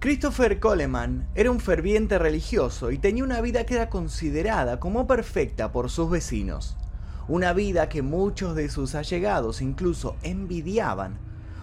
Christopher 0.00 0.60
Coleman 0.60 1.28
era 1.34 1.50
un 1.50 1.60
ferviente 1.60 2.18
religioso 2.18 2.90
y 2.90 2.96
tenía 2.96 3.22
una 3.22 3.42
vida 3.42 3.66
que 3.66 3.74
era 3.74 3.90
considerada 3.90 4.80
como 4.80 5.06
perfecta 5.06 5.72
por 5.72 5.90
sus 5.90 6.08
vecinos. 6.08 6.74
Una 7.28 7.52
vida 7.52 7.90
que 7.90 8.00
muchos 8.00 8.56
de 8.56 8.70
sus 8.70 8.94
allegados 8.94 9.60
incluso 9.60 10.16
envidiaban. 10.22 11.18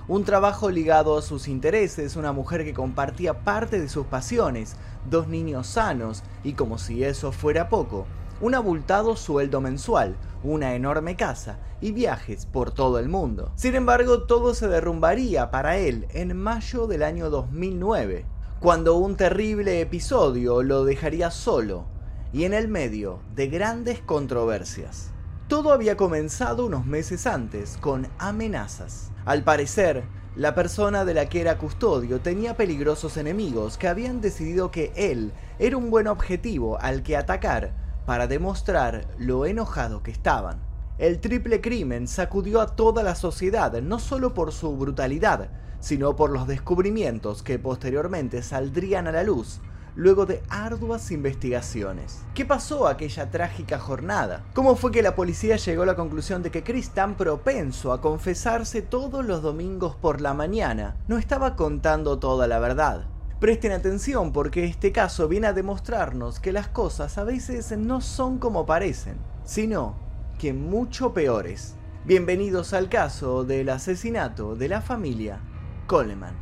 Un 0.07 0.23
trabajo 0.23 0.69
ligado 0.69 1.17
a 1.17 1.23
sus 1.23 1.47
intereses, 1.47 2.15
una 2.15 2.31
mujer 2.31 2.63
que 2.63 2.75
compartía 2.75 3.43
parte 3.43 3.81
de 3.81 3.89
sus 3.89 4.05
pasiones, 4.05 4.75
dos 5.09 5.27
niños 5.27 5.65
sanos 5.65 6.21
y 6.43 6.53
como 6.53 6.77
si 6.77 7.03
eso 7.03 7.31
fuera 7.31 7.69
poco, 7.69 8.05
un 8.39 8.53
abultado 8.55 9.15
sueldo 9.15 9.61
mensual, 9.61 10.15
una 10.43 10.75
enorme 10.75 11.15
casa 11.15 11.59
y 11.81 11.91
viajes 11.91 12.45
por 12.45 12.71
todo 12.71 12.99
el 12.99 13.09
mundo. 13.09 13.51
Sin 13.55 13.75
embargo, 13.75 14.23
todo 14.23 14.53
se 14.53 14.67
derrumbaría 14.67 15.49
para 15.51 15.77
él 15.77 16.07
en 16.13 16.37
mayo 16.37 16.87
del 16.87 17.03
año 17.03 17.29
2009, 17.29 18.25
cuando 18.59 18.95
un 18.95 19.15
terrible 19.15 19.81
episodio 19.81 20.63
lo 20.63 20.85
dejaría 20.85 21.31
solo 21.31 21.85
y 22.33 22.43
en 22.43 22.53
el 22.53 22.67
medio 22.67 23.19
de 23.35 23.47
grandes 23.47 23.99
controversias. 23.99 25.11
Todo 25.47 25.71
había 25.71 25.95
comenzado 25.95 26.65
unos 26.65 26.85
meses 26.85 27.25
antes 27.25 27.77
con 27.77 28.07
amenazas. 28.19 29.11
Al 29.25 29.43
parecer, 29.43 30.03
la 30.35 30.53
persona 30.53 31.05
de 31.05 31.13
la 31.13 31.29
que 31.29 31.41
era 31.41 31.57
custodio 31.57 32.19
tenía 32.19 32.57
peligrosos 32.57 33.17
enemigos 33.17 33.77
que 33.77 33.87
habían 33.87 34.21
decidido 34.21 34.69
que 34.71 34.91
él 34.95 35.31
era 35.57 35.77
un 35.77 35.89
buen 35.89 36.07
objetivo 36.07 36.77
al 36.79 37.01
que 37.01 37.17
atacar 37.17 37.86
para 38.07 38.25
demostrar 38.25 39.05
lo 39.17 39.45
enojado 39.45 40.01
que 40.01 40.11
estaban. 40.11 40.61
El 40.97 41.19
triple 41.19 41.59
crimen 41.59 42.07
sacudió 42.07 42.61
a 42.61 42.75
toda 42.75 43.03
la 43.03 43.15
sociedad, 43.15 43.79
no 43.81 43.99
solo 43.99 44.33
por 44.33 44.53
su 44.53 44.77
brutalidad, 44.77 45.49
sino 45.81 46.15
por 46.15 46.29
los 46.31 46.47
descubrimientos 46.47 47.43
que 47.43 47.59
posteriormente 47.59 48.41
saldrían 48.43 49.07
a 49.07 49.11
la 49.11 49.23
luz 49.23 49.59
luego 49.97 50.25
de 50.25 50.41
arduas 50.47 51.11
investigaciones. 51.11 52.21
¿Qué 52.33 52.45
pasó 52.45 52.87
aquella 52.87 53.29
trágica 53.29 53.77
jornada? 53.77 54.45
¿Cómo 54.53 54.75
fue 54.75 54.91
que 54.91 55.01
la 55.01 55.15
policía 55.15 55.57
llegó 55.57 55.83
a 55.83 55.87
la 55.87 55.95
conclusión 55.95 56.43
de 56.43 56.51
que 56.51 56.63
Chris, 56.63 56.91
tan 56.91 57.17
propenso 57.17 57.91
a 57.91 57.99
confesarse 57.99 58.83
todos 58.83 59.25
los 59.25 59.41
domingos 59.41 59.95
por 59.95 60.21
la 60.21 60.33
mañana, 60.33 60.95
no 61.07 61.17
estaba 61.17 61.57
contando 61.57 62.19
toda 62.19 62.47
la 62.47 62.59
verdad? 62.59 63.07
Presten 63.39 63.71
atención 63.71 64.33
porque 64.33 64.65
este 64.65 64.91
caso 64.91 65.27
viene 65.27 65.45
a 65.45 65.53
demostrarnos 65.53 66.39
que 66.39 66.51
las 66.51 66.69
cosas 66.69 67.19
a 67.19 67.23
veces 67.23 67.71
no 67.77 68.01
son 68.01 68.39
como 68.39 68.65
parecen, 68.65 69.17
sino 69.43 69.95
que 70.39 70.53
mucho 70.53 71.13
peores. 71.13 71.75
Bienvenidos 72.03 72.73
al 72.73 72.89
caso 72.89 73.43
del 73.43 73.69
asesinato 73.69 74.55
de 74.55 74.69
la 74.69 74.81
familia 74.81 75.39
Coleman. 75.85 76.33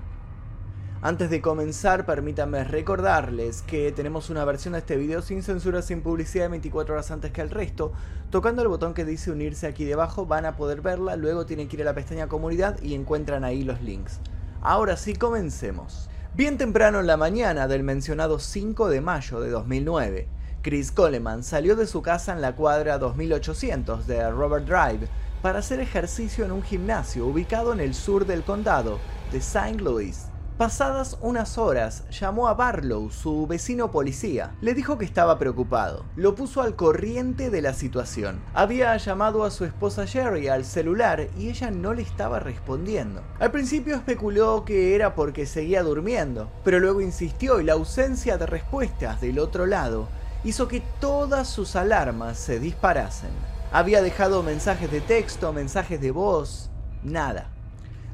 Antes 1.02 1.30
de 1.30 1.42
comenzar, 1.42 2.06
permítanme 2.06 2.64
recordarles 2.64 3.62
que 3.64 3.92
tenemos 3.92 4.30
una 4.30 4.46
versión 4.46 4.72
de 4.72 4.80
este 4.80 4.96
video 4.96 5.22
sin 5.22 5.44
censura, 5.44 5.82
sin 5.82 6.02
publicidad, 6.02 6.50
24 6.50 6.94
horas 6.94 7.12
antes 7.12 7.34
que 7.34 7.42
el 7.42 7.50
resto. 7.50 7.92
Tocando 8.30 8.62
el 8.62 8.70
botón 8.70 8.94
que 8.94 9.04
dice 9.04 9.32
unirse 9.32 9.68
aquí 9.68 9.84
debajo 9.84 10.28
van 10.28 10.46
a 10.46 10.56
poder 10.56 10.80
verla, 10.80 11.18
luego 11.18 11.46
tienen 11.46 11.68
que 11.68 11.76
ir 11.76 11.82
a 11.82 11.86
la 11.86 11.94
pestaña 11.94 12.30
comunidad 12.30 12.82
y 12.82 12.94
encuentran 12.94 13.44
ahí 13.44 13.66
los 13.66 13.82
links. 13.82 14.22
Ahora 14.62 14.96
sí, 14.96 15.14
comencemos. 15.14 16.10
Bien 16.36 16.58
temprano 16.58 17.00
en 17.00 17.08
la 17.08 17.16
mañana 17.16 17.66
del 17.66 17.84
mencionado 17.84 18.40
5 18.40 18.90
de 18.90 19.00
mayo 19.00 19.40
de 19.40 19.50
2009, 19.52 20.28
Chris 20.62 20.92
Coleman 20.92 21.46
salió 21.46 21.78
de 21.78 21.88
su 21.88 22.02
casa 22.02 22.34
en 22.34 22.42
la 22.42 22.58
cuadra 22.58 22.98
2800 22.98 24.06
de 24.06 24.30
Robert 24.32 24.66
Drive 24.66 25.08
para 25.42 25.60
hacer 25.60 25.80
ejercicio 25.80 26.44
en 26.44 26.52
un 26.52 26.62
gimnasio 26.62 27.26
ubicado 27.26 27.72
en 27.72 27.80
el 27.80 27.94
sur 27.94 28.26
del 28.26 28.44
condado 28.44 29.00
de 29.32 29.38
St. 29.38 29.76
Louis. 29.76 30.26
Pasadas 30.58 31.18
unas 31.20 31.58
horas, 31.58 32.06
llamó 32.10 32.48
a 32.48 32.54
Barlow, 32.54 33.10
su 33.10 33.46
vecino 33.46 33.92
policía. 33.92 34.56
Le 34.62 34.74
dijo 34.74 34.98
que 34.98 35.04
estaba 35.04 35.38
preocupado. 35.38 36.06
Lo 36.16 36.34
puso 36.34 36.62
al 36.62 36.78
corriente 36.78 37.50
de 37.50 37.62
la 37.62 37.74
situación. 37.74 38.40
Había 38.54 38.96
llamado 38.96 39.44
a 39.44 39.52
su 39.52 39.66
esposa 39.66 40.06
Sherry 40.06 40.48
al 40.48 40.64
celular 40.64 41.28
y 41.38 41.50
ella 41.50 41.72
no 41.72 41.94
le 41.94 42.04
estaba 42.04 42.40
respondiendo. 42.40 43.22
Al 43.38 43.52
principio 43.52 43.98
especuló 43.98 44.64
que 44.64 44.96
era 44.96 45.14
porque 45.14 45.46
seguía 45.46 45.84
durmiendo, 45.84 46.50
pero 46.64 46.80
luego 46.80 47.02
insistió 47.02 47.60
y 47.60 47.66
la 47.66 47.74
ausencia 47.74 48.38
de 48.38 48.46
respuestas 48.46 49.20
del 49.20 49.40
otro 49.40 49.66
lado 49.66 50.08
hizo 50.46 50.70
que 50.70 50.82
todas 51.02 51.50
sus 51.50 51.76
alarmas 51.76 52.40
se 52.40 52.62
disparasen. 52.62 53.32
Había 53.74 54.02
dejado 54.02 54.42
mensajes 54.42 54.90
de 54.90 55.02
texto, 55.02 55.52
mensajes 55.52 56.00
de 56.00 56.12
voz, 56.12 56.70
nada. 57.04 57.50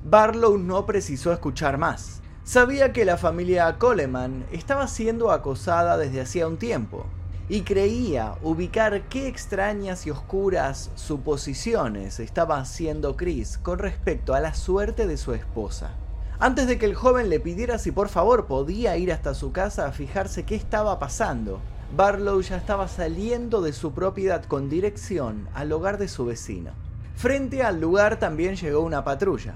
Barlow 0.03 0.57
no 0.57 0.87
precisó 0.87 1.31
escuchar 1.31 1.77
más. 1.77 2.20
Sabía 2.43 2.91
que 2.91 3.05
la 3.05 3.17
familia 3.17 3.77
Coleman 3.77 4.45
estaba 4.51 4.87
siendo 4.87 5.31
acosada 5.31 5.95
desde 5.97 6.21
hacía 6.21 6.47
un 6.47 6.57
tiempo 6.57 7.05
y 7.47 7.61
creía 7.61 8.35
ubicar 8.41 9.03
qué 9.09 9.27
extrañas 9.27 10.07
y 10.07 10.11
oscuras 10.11 10.89
suposiciones 10.95 12.19
estaba 12.19 12.57
haciendo 12.57 13.15
Chris 13.15 13.59
con 13.59 13.77
respecto 13.77 14.33
a 14.33 14.39
la 14.39 14.55
suerte 14.55 15.05
de 15.05 15.17
su 15.17 15.33
esposa. 15.33 15.91
Antes 16.39 16.65
de 16.65 16.79
que 16.79 16.87
el 16.87 16.95
joven 16.95 17.29
le 17.29 17.39
pidiera 17.39 17.77
si 17.77 17.91
por 17.91 18.09
favor 18.09 18.47
podía 18.47 18.97
ir 18.97 19.13
hasta 19.13 19.35
su 19.35 19.51
casa 19.51 19.85
a 19.85 19.91
fijarse 19.91 20.43
qué 20.43 20.55
estaba 20.55 20.97
pasando, 20.97 21.61
Barlow 21.95 22.41
ya 22.41 22.57
estaba 22.57 22.87
saliendo 22.87 23.61
de 23.61 23.71
su 23.71 23.93
propiedad 23.93 24.43
con 24.45 24.67
dirección 24.67 25.47
al 25.53 25.71
hogar 25.71 25.99
de 25.99 26.07
su 26.07 26.25
vecino. 26.25 26.71
Frente 27.15 27.61
al 27.61 27.79
lugar 27.79 28.17
también 28.17 28.55
llegó 28.55 28.79
una 28.79 29.03
patrulla, 29.03 29.53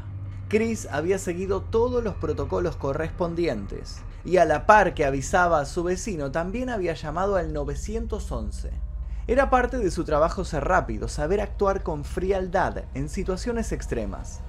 Chris 0.48 0.88
había 0.92 1.18
seguido 1.18 1.62
todos 1.62 2.04
los 2.04 2.16
protocolos 2.16 2.76
correspondientes 2.76 4.04
y 4.24 4.38
a 4.38 4.46
la 4.46 4.68
par 4.68 4.94
que 4.94 5.04
avisaba 5.04 5.60
a 5.60 5.66
su 5.66 5.84
vecino 5.84 6.32
también 6.32 6.70
había 6.70 6.94
llamado 6.94 7.36
al 7.36 7.52
911. 7.52 8.70
Era 9.26 9.50
parte 9.50 9.80
de 9.80 9.90
su 9.90 10.04
trabajo 10.04 10.46
ser 10.46 10.66
rápido, 10.66 11.08
saber 11.08 11.42
actuar 11.42 11.82
con 11.82 12.04
frialdad 12.04 12.84
en 12.94 13.10
situaciones 13.10 13.72
extremas. 13.72 14.42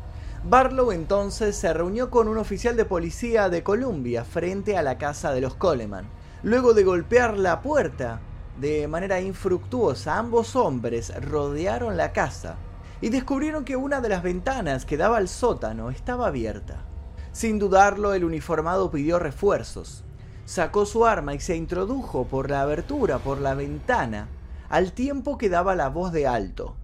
Barlow 0.44 0.92
entonces 0.92 1.56
se 1.56 1.72
reunió 1.72 2.10
con 2.10 2.28
un 2.28 2.36
oficial 2.36 2.76
de 2.76 2.84
policía 2.84 3.48
de 3.48 3.62
Columbia 3.62 4.22
frente 4.24 4.76
a 4.76 4.82
la 4.82 4.98
casa 4.98 5.32
de 5.32 5.40
los 5.40 5.54
Coleman. 5.54 6.06
Luego 6.42 6.74
de 6.74 6.84
golpear 6.84 7.38
la 7.38 7.62
puerta 7.62 8.20
de 8.60 8.86
manera 8.86 9.22
infructuosa, 9.22 10.18
ambos 10.18 10.56
hombres 10.56 11.10
rodearon 11.22 11.96
la 11.96 12.12
casa 12.12 12.56
y 13.00 13.10
descubrieron 13.10 13.64
que 13.64 13.76
una 13.76 14.00
de 14.00 14.08
las 14.08 14.22
ventanas 14.22 14.84
que 14.84 14.96
daba 14.96 15.18
al 15.18 15.28
sótano 15.28 15.90
estaba 15.90 16.28
abierta. 16.28 16.84
Sin 17.32 17.58
dudarlo, 17.58 18.14
el 18.14 18.24
uniformado 18.24 18.90
pidió 18.90 19.18
refuerzos. 19.18 20.04
Sacó 20.46 20.86
su 20.86 21.04
arma 21.04 21.34
y 21.34 21.40
se 21.40 21.56
introdujo 21.56 22.26
por 22.26 22.50
la 22.50 22.62
abertura, 22.62 23.18
por 23.18 23.40
la 23.40 23.54
ventana, 23.54 24.28
al 24.68 24.92
tiempo 24.92 25.36
que 25.36 25.48
daba 25.48 25.74
la 25.74 25.88
voz 25.88 26.12
de 26.12 26.26
alto. 26.26 26.76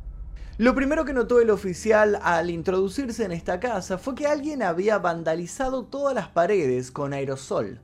Lo 0.58 0.74
primero 0.74 1.04
que 1.04 1.14
notó 1.14 1.40
el 1.40 1.50
oficial 1.50 2.18
al 2.22 2.50
introducirse 2.50 3.24
en 3.24 3.32
esta 3.32 3.58
casa 3.58 3.96
fue 3.96 4.14
que 4.14 4.26
alguien 4.26 4.62
había 4.62 4.98
vandalizado 4.98 5.84
todas 5.84 6.14
las 6.14 6.28
paredes 6.28 6.90
con 6.90 7.14
aerosol. 7.14 7.80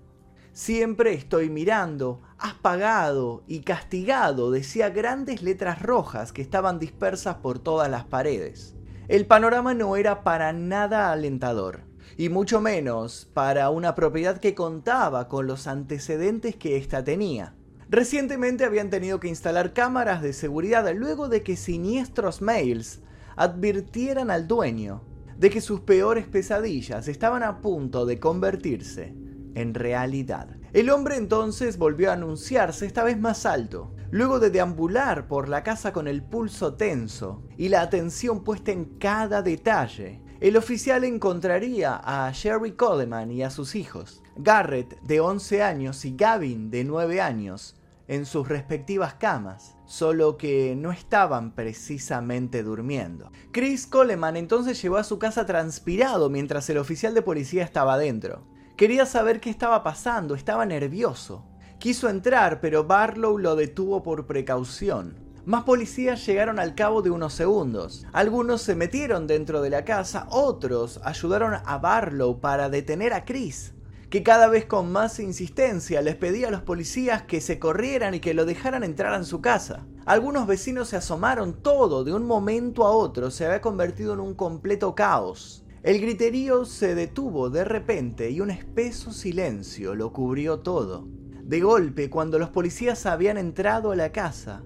Siempre 0.59 1.15
estoy 1.15 1.51
mirando, 1.51 2.21
has 2.37 2.55
pagado 2.55 3.45
y 3.47 3.61
castigado, 3.61 4.51
decía 4.51 4.91
grandes 4.91 5.41
letras 5.41 5.81
rojas 5.81 6.33
que 6.33 6.43
estaban 6.43 6.81
dispersas 6.81 7.37
por 7.37 7.61
todas 7.61 7.89
las 7.89 8.07
paredes. 8.07 8.75
El 9.07 9.25
panorama 9.27 9.73
no 9.73 9.95
era 9.95 10.25
para 10.25 10.53
nada 10.53 11.13
alentador, 11.13 11.83
y 12.17 12.29
mucho 12.29 12.61
menos 12.61 13.31
para 13.35 13.71
una 13.71 13.95
propiedad 13.95 14.39
que 14.39 14.57
contaba 14.57 15.29
con 15.29 15.47
los 15.47 15.69
antecedentes 15.69 16.57
que 16.57 16.77
ésta 16.77 17.05
tenía. 17.05 17.55
Recientemente 17.89 18.65
habían 18.65 18.91
tenido 18.91 19.21
que 19.21 19.29
instalar 19.29 19.73
cámaras 19.73 20.23
de 20.23 20.33
seguridad 20.33 20.93
luego 20.93 21.29
de 21.29 21.45
que 21.45 21.55
siniestros 21.55 22.43
mails 22.43 23.01
advirtieran 23.37 24.29
al 24.33 24.49
dueño 24.49 25.05
de 25.37 25.51
que 25.51 25.61
sus 25.61 25.83
peores 25.83 26.27
pesadillas 26.27 27.07
estaban 27.07 27.45
a 27.45 27.61
punto 27.61 28.07
de 28.07 28.19
convertirse 28.19 29.28
en 29.59 29.75
realidad. 29.75 30.49
El 30.73 30.91
hombre 30.91 31.17
entonces 31.17 31.79
volvió 31.79 32.11
a 32.11 32.15
anunciarse 32.15 32.87
esta 32.87 33.05
vez 33.05 33.19
más 33.19 33.47
alto, 33.47 33.95
luego 34.11 34.41
de 34.41 34.51
deambular 34.51 35.29
por 35.29 35.49
la 35.49 35.63
casa 35.63 35.93
con 35.93 36.09
el 36.09 36.23
pulso 36.23 36.75
tenso 36.75 37.43
y 37.57 37.69
la 37.69 37.83
atención 37.83 38.45
puesta 38.45 38.73
en 38.73 38.85
cada 38.99 39.43
detalle. 39.43 40.23
El 40.41 40.57
oficial 40.57 41.05
encontraría 41.05 42.01
a 42.05 42.31
Sherry 42.33 42.73
Coleman 42.73 43.31
y 43.33 43.43
a 43.43 43.51
sus 43.51 43.75
hijos, 43.75 44.23
Garrett 44.37 45.01
de 45.03 45.21
11 45.21 45.63
años 45.63 46.05
y 46.05 46.15
Gavin 46.15 46.71
de 46.71 46.85
9 46.85 47.21
años, 47.21 47.75
en 48.07 48.25
sus 48.25 48.49
respectivas 48.49 49.15
camas, 49.15 49.77
solo 49.85 50.39
que 50.39 50.75
no 50.77 50.93
estaban 50.93 51.55
precisamente 51.55 52.63
durmiendo. 52.63 53.31
Chris 53.53 53.87
Coleman 53.87 54.37
entonces 54.37 54.81
llegó 54.81 54.97
a 54.97 55.05
su 55.05 55.19
casa 55.19 55.45
transpirado 55.45 56.31
mientras 56.31 56.69
el 56.71 56.79
oficial 56.79 57.15
de 57.15 57.23
policía 57.23 57.65
estaba 57.65 57.99
dentro. 57.99 58.47
Quería 58.79 59.07
saber 59.07 59.41
qué 59.41 59.51
estaba 59.51 59.83
pasando, 59.83 60.37
estaba 60.37 60.65
nervioso. 60.65 61.45
Quiso 61.81 62.09
entrar, 62.09 62.61
pero 62.61 62.85
Barlow 62.85 63.37
lo 63.37 63.57
detuvo 63.57 64.05
por 64.05 64.29
precaución. 64.29 65.19
Más 65.45 65.65
policías 65.65 66.25
llegaron 66.25 66.61
al 66.61 66.77
cabo 66.77 67.03
de 67.03 67.11
unos 67.11 67.33
segundos. 67.35 68.07
Algunos 68.13 68.63
se 68.63 68.77
metieron 68.77 69.27
dentro 69.27 69.63
de 69.63 69.71
la 69.71 69.85
casa, 69.85 70.29
otros 70.31 71.01
ayudaron 71.03 71.55
a 71.55 71.79
Barlow 71.79 72.39
para 72.39 72.69
detener 72.69 73.15
a 73.15 73.25
Chris. 73.25 73.75
que 74.11 74.23
cada 74.23 74.47
vez 74.47 74.65
con 74.65 74.93
más 74.93 75.19
insistencia 75.19 76.01
les 76.01 76.15
pedía 76.15 76.49
a 76.49 76.51
los 76.53 76.63
policías 76.63 77.23
que 77.25 77.41
se 77.41 77.59
corrieran 77.59 78.15
y 78.15 78.21
que 78.21 78.33
lo 78.33 78.47
dejaran 78.47 78.85
entrar 78.85 79.13
en 79.15 79.25
su 79.25 79.43
casa. 79.43 79.87
Algunos 80.07 80.47
vecinos 80.47 80.89
se 80.89 80.97
asomaron, 80.97 81.63
todo 81.63 82.05
de 82.05 82.15
un 82.15 82.25
momento 82.25 82.87
a 82.87 82.93
otro 82.93 83.31
se 83.33 83.45
había 83.45 83.61
convertido 83.61 84.15
en 84.15 84.21
un 84.21 84.35
completo 84.35 84.95
caos. 84.95 85.65
El 85.85 86.01
griterío 86.01 86.65
se 86.65 86.97
detuvo 86.97 87.51
de 87.51 87.65
repente 87.65 88.31
y 88.31 88.41
un 88.41 88.51
espeso 88.51 89.13
silencio 89.13 89.95
lo 89.95 90.13
cubrió 90.13 90.59
todo. 90.59 91.07
De 91.45 91.61
golpe, 91.61 92.11
cuando 92.11 92.41
los 92.41 92.51
policías 92.51 93.07
habían 93.07 93.39
entrado 93.39 93.93
a 93.93 93.97
la 93.97 94.11
casa, 94.11 94.65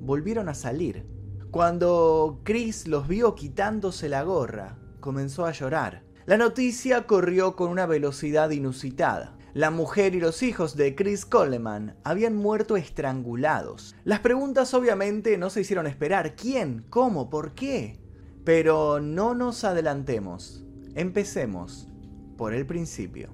volvieron 0.00 0.48
a 0.48 0.54
salir. 0.54 1.06
Cuando 1.50 2.40
Chris 2.44 2.88
los 2.88 3.08
vio 3.08 3.34
quitándose 3.34 4.08
la 4.08 4.22
gorra, 4.22 4.78
comenzó 5.00 5.44
a 5.44 5.52
llorar. 5.52 6.02
La 6.24 6.38
noticia 6.38 7.06
corrió 7.06 7.56
con 7.56 7.70
una 7.70 7.84
velocidad 7.84 8.48
inusitada. 8.48 9.36
La 9.52 9.70
mujer 9.70 10.14
y 10.14 10.20
los 10.20 10.42
hijos 10.42 10.76
de 10.76 10.94
Chris 10.94 11.26
Coleman 11.26 11.96
habían 12.04 12.34
muerto 12.34 12.78
estrangulados. 12.78 13.94
Las 14.02 14.20
preguntas 14.20 14.72
obviamente 14.72 15.36
no 15.36 15.50
se 15.50 15.60
hicieron 15.60 15.86
esperar. 15.86 16.34
¿Quién? 16.34 16.86
¿Cómo? 16.88 17.28
¿Por 17.28 17.52
qué? 17.52 18.00
Pero 18.44 19.00
no 19.00 19.34
nos 19.34 19.64
adelantemos. 19.64 20.64
Empecemos 20.94 21.88
por 22.36 22.52
el 22.52 22.66
principio. 22.66 23.30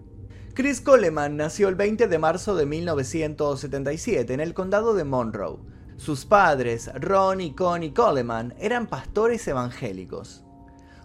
Chris 0.54 0.80
Coleman 0.80 1.36
nació 1.36 1.68
el 1.68 1.74
20 1.74 2.06
de 2.06 2.18
marzo 2.18 2.54
de 2.54 2.66
1977 2.66 4.32
en 4.32 4.40
el 4.40 4.54
condado 4.54 4.94
de 4.94 5.04
Monroe. 5.04 5.58
Sus 5.96 6.24
padres, 6.24 6.90
Ron 6.94 7.40
y 7.40 7.54
Connie 7.54 7.92
Coleman, 7.92 8.54
eran 8.58 8.86
pastores 8.86 9.46
evangélicos. 9.48 10.44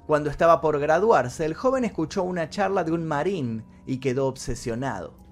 Cuando 0.08 0.30
estaba 0.30 0.62
por 0.62 0.80
graduarse, 0.80 1.46
el 1.46 1.56
joven 1.56 1.84
escuchó 1.84 2.24
una 2.24 2.50
charla 2.50 2.84
de 2.84 2.92
un 2.92 3.06
marín 3.06 3.66
y 3.86 3.98
quedó 3.98 4.28
obsesionado. 4.28 5.25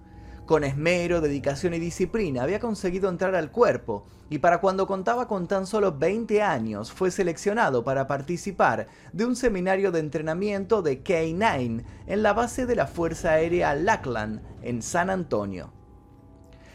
Con 0.46 0.64
esmero, 0.64 1.22
dedicación 1.22 1.74
y 1.74 1.80
disciplina 1.80 2.44
había 2.44 2.60
conseguido 2.60 3.10
entrar 3.10 3.34
al 3.36 3.52
cuerpo 3.52 4.06
y 4.30 4.40
para 4.40 4.60
cuando 4.60 4.88
contaba 4.88 5.28
con 5.28 5.48
tan 5.48 5.66
solo 5.66 5.98
20 5.98 6.42
años 6.42 6.92
fue 6.92 7.12
seleccionado 7.12 7.84
para 7.84 8.08
participar 8.08 8.88
de 9.14 9.26
un 9.26 9.36
seminario 9.36 9.92
de 9.92 10.00
entrenamiento 10.00 10.82
de 10.82 11.02
K-9 11.02 11.84
en 12.08 12.24
la 12.24 12.34
base 12.34 12.66
de 12.66 12.76
la 12.76 12.88
Fuerza 12.88 13.32
Aérea 13.32 13.74
Lackland 13.74 14.42
en 14.62 14.82
San 14.82 15.10
Antonio. 15.10 15.72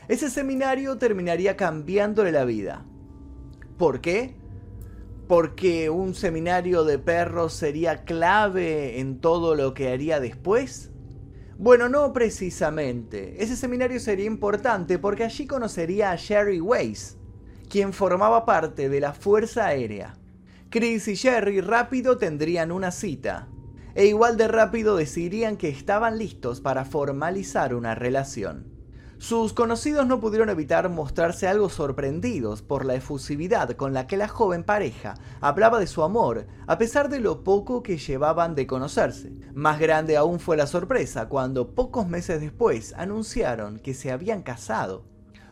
Ese 0.09 0.31
seminario 0.31 0.97
terminaría 0.97 1.57
cambiándole 1.57 2.33
la 2.33 2.47
vida. 2.47 2.87
¿Por 3.77 4.01
qué? 4.01 4.39
porque 5.29 5.91
un 5.91 6.15
seminario 6.15 6.85
de 6.85 6.99
perros 6.99 7.53
sería 7.53 8.05
clave 8.05 8.99
en 8.99 9.21
todo 9.21 9.55
lo 9.55 9.75
que 9.75 9.93
haría 9.93 10.21
después? 10.21 10.91
Bueno, 11.61 11.89
no 11.89 12.13
precisamente. 12.13 13.43
Ese 13.43 13.57
seminario 13.57 13.99
sería 13.99 14.27
importante 14.27 14.97
porque 15.01 15.25
allí 15.25 15.49
conocería 15.49 16.13
a 16.13 16.17
Sherry 16.17 16.61
Weiss, 16.61 17.17
quien 17.69 17.93
formaba 17.93 18.47
parte 18.47 18.89
de 18.89 19.01
la 19.01 19.13
Fuerza 19.13 19.67
Aérea. 19.67 20.15
Chris 20.71 21.09
y 21.09 21.15
Sherry 21.15 21.61
rápido 21.61 22.17
tendrían 22.17 22.71
una 22.71 22.93
cita, 22.93 23.49
e 23.97 24.07
igual 24.07 24.37
de 24.37 24.47
rápido 24.47 24.95
decidirían 24.95 25.57
que 25.57 25.69
estaban 25.69 26.17
listos 26.17 26.61
para 26.61 26.85
formalizar 26.85 27.75
una 27.75 27.97
relación. 27.97 28.78
Sus 29.19 29.53
conocidos 29.53 30.07
no 30.07 30.21
pudieron 30.21 30.49
evitar 30.49 30.89
mostrarse 30.89 31.49
algo 31.49 31.69
sorprendidos 31.69 32.63
por 32.63 32.85
la 32.85 32.95
efusividad 32.95 33.73
con 33.73 33.93
la 33.93 34.07
que 34.07 34.17
la 34.17 34.29
joven 34.29 34.63
pareja 34.63 35.15
hablaba 35.41 35.81
de 35.81 35.89
su 35.89 36.05
amor, 36.05 36.47
a 36.69 36.79
pesar 36.79 37.09
de 37.09 37.19
lo 37.19 37.43
poco 37.43 37.83
que 37.83 37.99
llevaban 37.99 38.55
de 38.55 38.69
conocerse. 38.69 39.33
Más 39.55 39.81
grande 39.81 40.17
aún 40.17 40.39
fue 40.39 40.57
la 40.57 40.69
sorpresa 40.69 41.29
cuando 41.29 41.75
pocos 41.75 42.07
meses 42.07 42.41
después 42.41 42.95
anunciaron 42.97 43.81
que 43.81 43.93
se 43.93 44.13
habían 44.13 44.43
casado. 44.43 45.03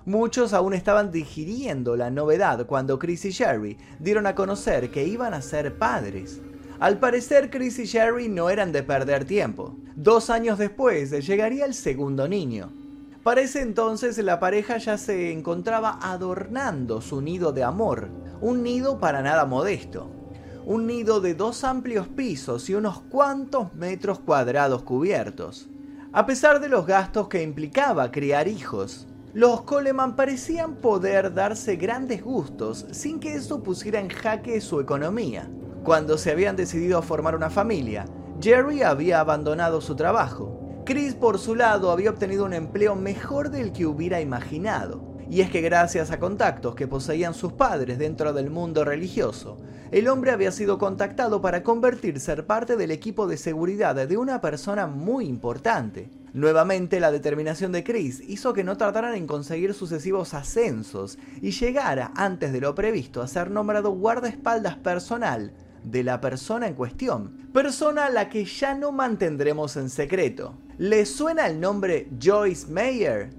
Muchos 0.04 0.52
aún 0.52 0.72
estaban 0.72 1.10
digiriendo 1.10 1.96
la 1.96 2.10
novedad 2.10 2.66
cuando 2.66 3.00
Chris 3.00 3.24
y 3.24 3.30
Sherry 3.30 3.78
dieron 3.98 4.28
a 4.28 4.36
conocer 4.36 4.92
que 4.92 5.08
iban 5.08 5.34
a 5.34 5.42
ser 5.42 5.76
padres. 5.76 6.40
Al 6.78 7.00
parecer 7.00 7.50
Chris 7.50 7.80
y 7.80 7.86
Sherry 7.86 8.28
no 8.28 8.48
eran 8.48 8.70
de 8.70 8.84
perder 8.84 9.24
tiempo. 9.24 9.74
Dos 9.96 10.30
años 10.30 10.56
después 10.56 11.10
llegaría 11.26 11.64
el 11.64 11.74
segundo 11.74 12.28
niño. 12.28 12.85
Para 13.26 13.40
ese 13.40 13.60
entonces 13.60 14.18
la 14.18 14.38
pareja 14.38 14.78
ya 14.78 14.96
se 14.96 15.32
encontraba 15.32 15.98
adornando 16.00 17.00
su 17.00 17.20
nido 17.20 17.50
de 17.50 17.64
amor, 17.64 18.08
un 18.40 18.62
nido 18.62 19.00
para 19.00 19.20
nada 19.20 19.46
modesto. 19.46 20.08
Un 20.64 20.86
nido 20.86 21.20
de 21.20 21.34
dos 21.34 21.64
amplios 21.64 22.06
pisos 22.06 22.70
y 22.70 22.76
unos 22.76 23.00
cuantos 23.00 23.74
metros 23.74 24.20
cuadrados 24.20 24.84
cubiertos. 24.84 25.68
A 26.12 26.24
pesar 26.24 26.60
de 26.60 26.68
los 26.68 26.86
gastos 26.86 27.26
que 27.26 27.42
implicaba 27.42 28.12
criar 28.12 28.46
hijos, 28.46 29.08
los 29.34 29.62
Coleman 29.62 30.14
parecían 30.14 30.76
poder 30.76 31.34
darse 31.34 31.74
grandes 31.74 32.22
gustos 32.22 32.86
sin 32.92 33.18
que 33.18 33.34
eso 33.34 33.60
pusiera 33.60 33.98
en 33.98 34.08
jaque 34.08 34.60
su 34.60 34.78
economía. 34.78 35.50
Cuando 35.82 36.16
se 36.16 36.30
habían 36.30 36.54
decidido 36.54 36.96
a 36.96 37.02
formar 37.02 37.34
una 37.34 37.50
familia, 37.50 38.04
Jerry 38.40 38.84
había 38.84 39.18
abandonado 39.18 39.80
su 39.80 39.96
trabajo 39.96 40.65
Chris 40.86 41.16
por 41.16 41.40
su 41.40 41.56
lado 41.56 41.90
había 41.90 42.10
obtenido 42.10 42.44
un 42.44 42.52
empleo 42.52 42.94
mejor 42.94 43.50
del 43.50 43.72
que 43.72 43.86
hubiera 43.86 44.20
imaginado. 44.20 45.16
Y 45.28 45.40
es 45.40 45.50
que 45.50 45.60
gracias 45.60 46.12
a 46.12 46.20
contactos 46.20 46.76
que 46.76 46.86
poseían 46.86 47.34
sus 47.34 47.54
padres 47.54 47.98
dentro 47.98 48.32
del 48.32 48.50
mundo 48.50 48.84
religioso, 48.84 49.56
el 49.90 50.06
hombre 50.06 50.30
había 50.30 50.52
sido 50.52 50.78
contactado 50.78 51.40
para 51.40 51.64
convertirse 51.64 52.30
en 52.30 52.46
parte 52.46 52.76
del 52.76 52.92
equipo 52.92 53.26
de 53.26 53.36
seguridad 53.36 53.96
de 53.96 54.16
una 54.16 54.40
persona 54.40 54.86
muy 54.86 55.26
importante. 55.26 56.08
Nuevamente 56.32 57.00
la 57.00 57.10
determinación 57.10 57.72
de 57.72 57.82
Chris 57.82 58.22
hizo 58.24 58.52
que 58.52 58.62
no 58.62 58.76
trataran 58.76 59.16
en 59.16 59.26
conseguir 59.26 59.74
sucesivos 59.74 60.34
ascensos 60.34 61.18
y 61.42 61.50
llegara 61.50 62.12
antes 62.14 62.52
de 62.52 62.60
lo 62.60 62.76
previsto 62.76 63.22
a 63.22 63.26
ser 63.26 63.50
nombrado 63.50 63.90
guardaespaldas 63.90 64.76
personal 64.76 65.52
de 65.86 66.02
la 66.02 66.20
persona 66.20 66.66
en 66.66 66.74
cuestión, 66.74 67.48
persona 67.52 68.06
a 68.06 68.10
la 68.10 68.28
que 68.28 68.44
ya 68.44 68.74
no 68.74 68.90
mantendremos 68.90 69.76
en 69.76 69.88
secreto. 69.88 70.58
¿Le 70.78 71.06
suena 71.06 71.46
el 71.46 71.60
nombre 71.60 72.08
Joyce 72.20 72.66
Mayer? 72.66 73.30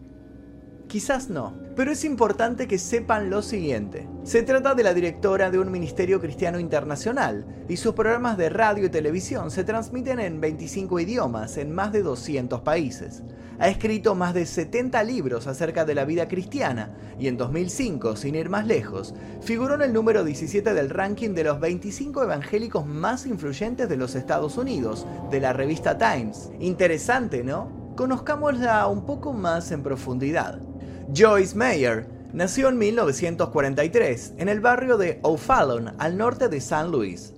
Quizás 0.87 1.29
no, 1.29 1.53
pero 1.75 1.91
es 1.91 2.05
importante 2.05 2.65
que 2.65 2.77
sepan 2.77 3.29
lo 3.29 3.41
siguiente. 3.41 4.07
Se 4.23 4.41
trata 4.41 4.73
de 4.73 4.83
la 4.83 4.93
directora 4.93 5.51
de 5.51 5.59
un 5.59 5.69
ministerio 5.69 6.21
cristiano 6.21 6.61
internacional 6.61 7.45
y 7.67 7.75
sus 7.75 7.93
programas 7.93 8.37
de 8.37 8.47
radio 8.47 8.85
y 8.85 8.89
televisión 8.89 9.51
se 9.51 9.65
transmiten 9.65 10.21
en 10.21 10.39
25 10.39 11.01
idiomas 11.01 11.57
en 11.57 11.73
más 11.73 11.91
de 11.91 12.03
200 12.03 12.61
países. 12.61 13.21
Ha 13.59 13.67
escrito 13.67 14.15
más 14.15 14.33
de 14.33 14.45
70 14.45 15.03
libros 15.03 15.47
acerca 15.47 15.83
de 15.83 15.93
la 15.93 16.05
vida 16.05 16.29
cristiana 16.29 16.95
y 17.19 17.27
en 17.27 17.35
2005, 17.35 18.15
sin 18.15 18.35
ir 18.35 18.49
más 18.49 18.65
lejos, 18.65 19.13
figuró 19.41 19.75
en 19.75 19.81
el 19.81 19.93
número 19.93 20.23
17 20.23 20.73
del 20.73 20.89
ranking 20.89 21.31
de 21.31 21.43
los 21.43 21.59
25 21.59 22.23
evangélicos 22.23 22.85
más 22.85 23.25
influyentes 23.25 23.89
de 23.89 23.97
los 23.97 24.15
Estados 24.15 24.57
Unidos, 24.57 25.05
de 25.31 25.41
la 25.41 25.51
revista 25.51 25.97
Times. 25.97 26.49
Interesante, 26.61 27.43
¿no? 27.43 27.93
Conozcámosla 27.97 28.87
un 28.87 29.05
poco 29.05 29.33
más 29.33 29.71
en 29.71 29.83
profundidad. 29.83 30.61
Joyce 31.13 31.55
Mayer 31.55 32.05
nació 32.33 32.67
en 32.67 32.77
1943 32.77 34.33
en 34.37 34.49
el 34.49 34.59
barrio 34.59 34.97
de 34.97 35.19
O'Fallon, 35.23 35.93
al 35.99 36.17
norte 36.17 36.49
de 36.49 36.59
San 36.59 36.91
Luis. 36.91 37.33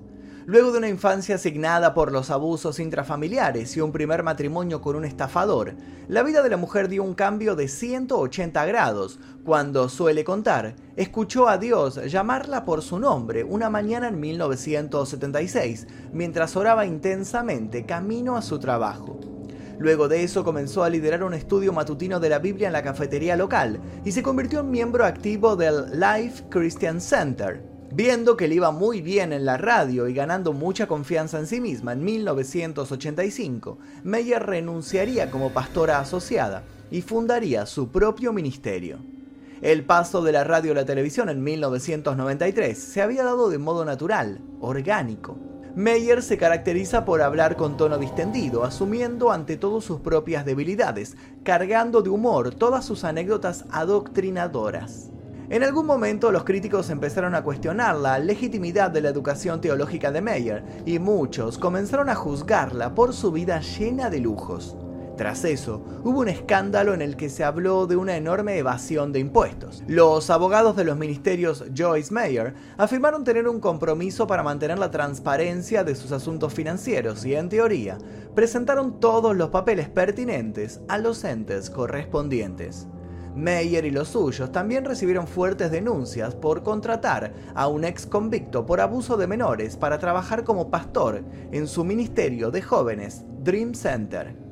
Luego 0.47 0.71
de 0.71 0.79
una 0.79 0.89
infancia 0.89 1.35
asignada 1.35 1.93
por 1.93 2.11
los 2.11 2.31
abusos 2.31 2.79
intrafamiliares 2.79 3.77
y 3.77 3.81
un 3.81 3.91
primer 3.91 4.23
matrimonio 4.23 4.81
con 4.81 4.95
un 4.95 5.05
estafador, 5.05 5.75
la 6.07 6.23
vida 6.23 6.41
de 6.41 6.49
la 6.49 6.57
mujer 6.57 6.89
dio 6.89 7.03
un 7.03 7.13
cambio 7.13 7.55
de 7.55 7.67
180 7.67 8.65
grados 8.65 9.19
cuando, 9.45 9.87
suele 9.87 10.23
contar, 10.23 10.75
escuchó 10.95 11.47
a 11.47 11.59
Dios 11.59 12.03
llamarla 12.09 12.65
por 12.65 12.81
su 12.81 12.97
nombre 12.97 13.43
una 13.43 13.69
mañana 13.69 14.07
en 14.07 14.19
1976 14.19 15.85
mientras 16.11 16.55
oraba 16.55 16.87
intensamente 16.87 17.85
camino 17.85 18.35
a 18.35 18.41
su 18.41 18.57
trabajo. 18.57 19.28
Luego 19.79 20.09
de 20.09 20.23
eso 20.23 20.43
comenzó 20.43 20.83
a 20.83 20.89
liderar 20.89 21.23
un 21.23 21.33
estudio 21.33 21.71
matutino 21.71 22.19
de 22.19 22.27
la 22.27 22.39
Biblia 22.39 22.67
en 22.67 22.73
la 22.73 22.83
cafetería 22.83 23.37
local 23.37 23.79
y 24.03 24.11
se 24.11 24.21
convirtió 24.21 24.59
en 24.59 24.71
miembro 24.71 25.05
activo 25.05 25.55
del 25.55 25.97
Life 25.97 26.43
Christian 26.49 26.99
Center. 26.99 27.63
Viendo 27.93 28.35
que 28.35 28.49
le 28.49 28.55
iba 28.55 28.71
muy 28.71 29.01
bien 29.01 29.31
en 29.31 29.45
la 29.45 29.55
radio 29.55 30.09
y 30.09 30.13
ganando 30.13 30.51
mucha 30.51 30.85
confianza 30.85 31.39
en 31.39 31.47
sí 31.47 31.61
misma 31.61 31.93
en 31.93 32.03
1985, 32.03 33.79
Meyer 34.03 34.45
renunciaría 34.45 35.31
como 35.31 35.51
pastora 35.51 35.99
asociada 35.99 36.63
y 36.91 37.01
fundaría 37.01 37.65
su 37.65 37.89
propio 37.89 38.33
ministerio. 38.33 38.99
El 39.61 39.85
paso 39.85 40.21
de 40.21 40.33
la 40.33 40.43
radio 40.43 40.73
a 40.73 40.75
la 40.75 40.85
televisión 40.85 41.29
en 41.29 41.41
1993 41.41 42.77
se 42.77 43.01
había 43.01 43.23
dado 43.23 43.49
de 43.49 43.57
modo 43.57 43.85
natural, 43.85 44.41
orgánico. 44.59 45.37
Meyer 45.79 46.21
se 46.21 46.37
caracteriza 46.37 47.05
por 47.05 47.21
hablar 47.21 47.55
con 47.55 47.77
tono 47.77 47.97
distendido, 47.97 48.65
asumiendo 48.65 49.31
ante 49.31 49.55
todo 49.55 49.79
sus 49.79 50.01
propias 50.01 50.43
debilidades, 50.43 51.15
cargando 51.43 52.01
de 52.01 52.09
humor 52.09 52.53
todas 52.53 52.83
sus 52.83 53.05
anécdotas 53.05 53.63
adoctrinadoras. 53.71 55.09
En 55.49 55.63
algún 55.63 55.85
momento 55.85 56.33
los 56.33 56.43
críticos 56.43 56.89
empezaron 56.89 57.33
a 57.33 57.45
cuestionar 57.45 57.95
la 57.95 58.19
legitimidad 58.19 58.91
de 58.91 58.99
la 58.99 59.07
educación 59.07 59.61
teológica 59.61 60.11
de 60.11 60.19
Meyer 60.19 60.65
y 60.85 60.99
muchos 60.99 61.57
comenzaron 61.57 62.09
a 62.09 62.15
juzgarla 62.15 62.93
por 62.93 63.13
su 63.13 63.31
vida 63.31 63.61
llena 63.61 64.09
de 64.09 64.19
lujos. 64.19 64.75
Tras 65.19 65.43
eso, 65.43 65.83
hubo 66.05 66.21
un 66.21 66.29
escándalo 66.29 66.93
en 66.93 67.01
el 67.01 67.17
que 67.17 67.27
se 67.27 67.43
habló 67.43 67.87
de 67.87 67.97
una 67.97 68.15
enorme 68.15 68.57
evasión 68.57 69.11
de 69.11 69.19
impuestos. 69.19 69.83
Los 69.85 70.29
abogados 70.29 70.77
de 70.77 70.85
los 70.85 70.97
ministerios 70.97 71.65
Joyce 71.75 72.13
Mayer 72.13 72.53
afirmaron 72.77 73.25
tener 73.25 73.45
un 73.49 73.59
compromiso 73.59 74.27
para 74.27 74.43
mantener 74.43 74.79
la 74.79 74.91
transparencia 74.91 75.83
de 75.83 75.95
sus 75.95 76.13
asuntos 76.13 76.53
financieros 76.53 77.25
y, 77.25 77.35
en 77.35 77.49
teoría, 77.49 77.97
presentaron 78.33 79.01
todos 79.01 79.35
los 79.35 79.49
papeles 79.49 79.89
pertinentes 79.89 80.79
a 80.87 80.97
los 80.97 81.21
entes 81.25 81.69
correspondientes. 81.69 82.87
Mayer 83.35 83.83
y 83.83 83.91
los 83.91 84.07
suyos 84.07 84.53
también 84.53 84.85
recibieron 84.85 85.27
fuertes 85.27 85.69
denuncias 85.69 86.33
por 86.33 86.63
contratar 86.63 87.33
a 87.55 87.67
un 87.67 87.83
ex 87.83 88.05
convicto 88.05 88.65
por 88.65 88.79
abuso 88.79 89.17
de 89.17 89.27
menores 89.27 89.75
para 89.75 89.99
trabajar 89.99 90.45
como 90.45 90.71
pastor 90.71 91.25
en 91.51 91.67
su 91.67 91.83
ministerio 91.83 92.51
de 92.51 92.61
jóvenes, 92.61 93.25
Dream 93.43 93.73
Center. 93.73 94.48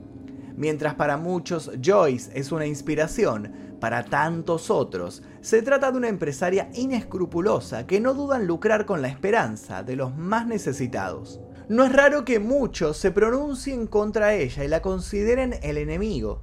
Mientras 0.57 0.95
para 0.95 1.17
muchos 1.17 1.69
Joyce 1.85 2.31
es 2.33 2.51
una 2.51 2.65
inspiración, 2.65 3.77
para 3.79 4.03
tantos 4.05 4.71
otros 4.71 5.21
se 5.39 5.61
trata 5.61 5.91
de 5.91 5.99
una 5.99 6.09
empresaria 6.09 6.71
inescrupulosa 6.73 7.85
que 7.85 7.99
no 7.99 8.15
duda 8.15 8.37
en 8.37 8.47
lucrar 8.47 8.87
con 8.87 9.03
la 9.03 9.07
esperanza 9.07 9.83
de 9.83 9.95
los 9.95 10.17
más 10.17 10.47
necesitados. 10.47 11.39
No 11.69 11.83
es 11.83 11.93
raro 11.93 12.25
que 12.25 12.39
muchos 12.39 12.97
se 12.97 13.11
pronuncien 13.11 13.85
contra 13.85 14.33
ella 14.33 14.63
y 14.63 14.67
la 14.67 14.81
consideren 14.81 15.53
el 15.61 15.77
enemigo. 15.77 16.41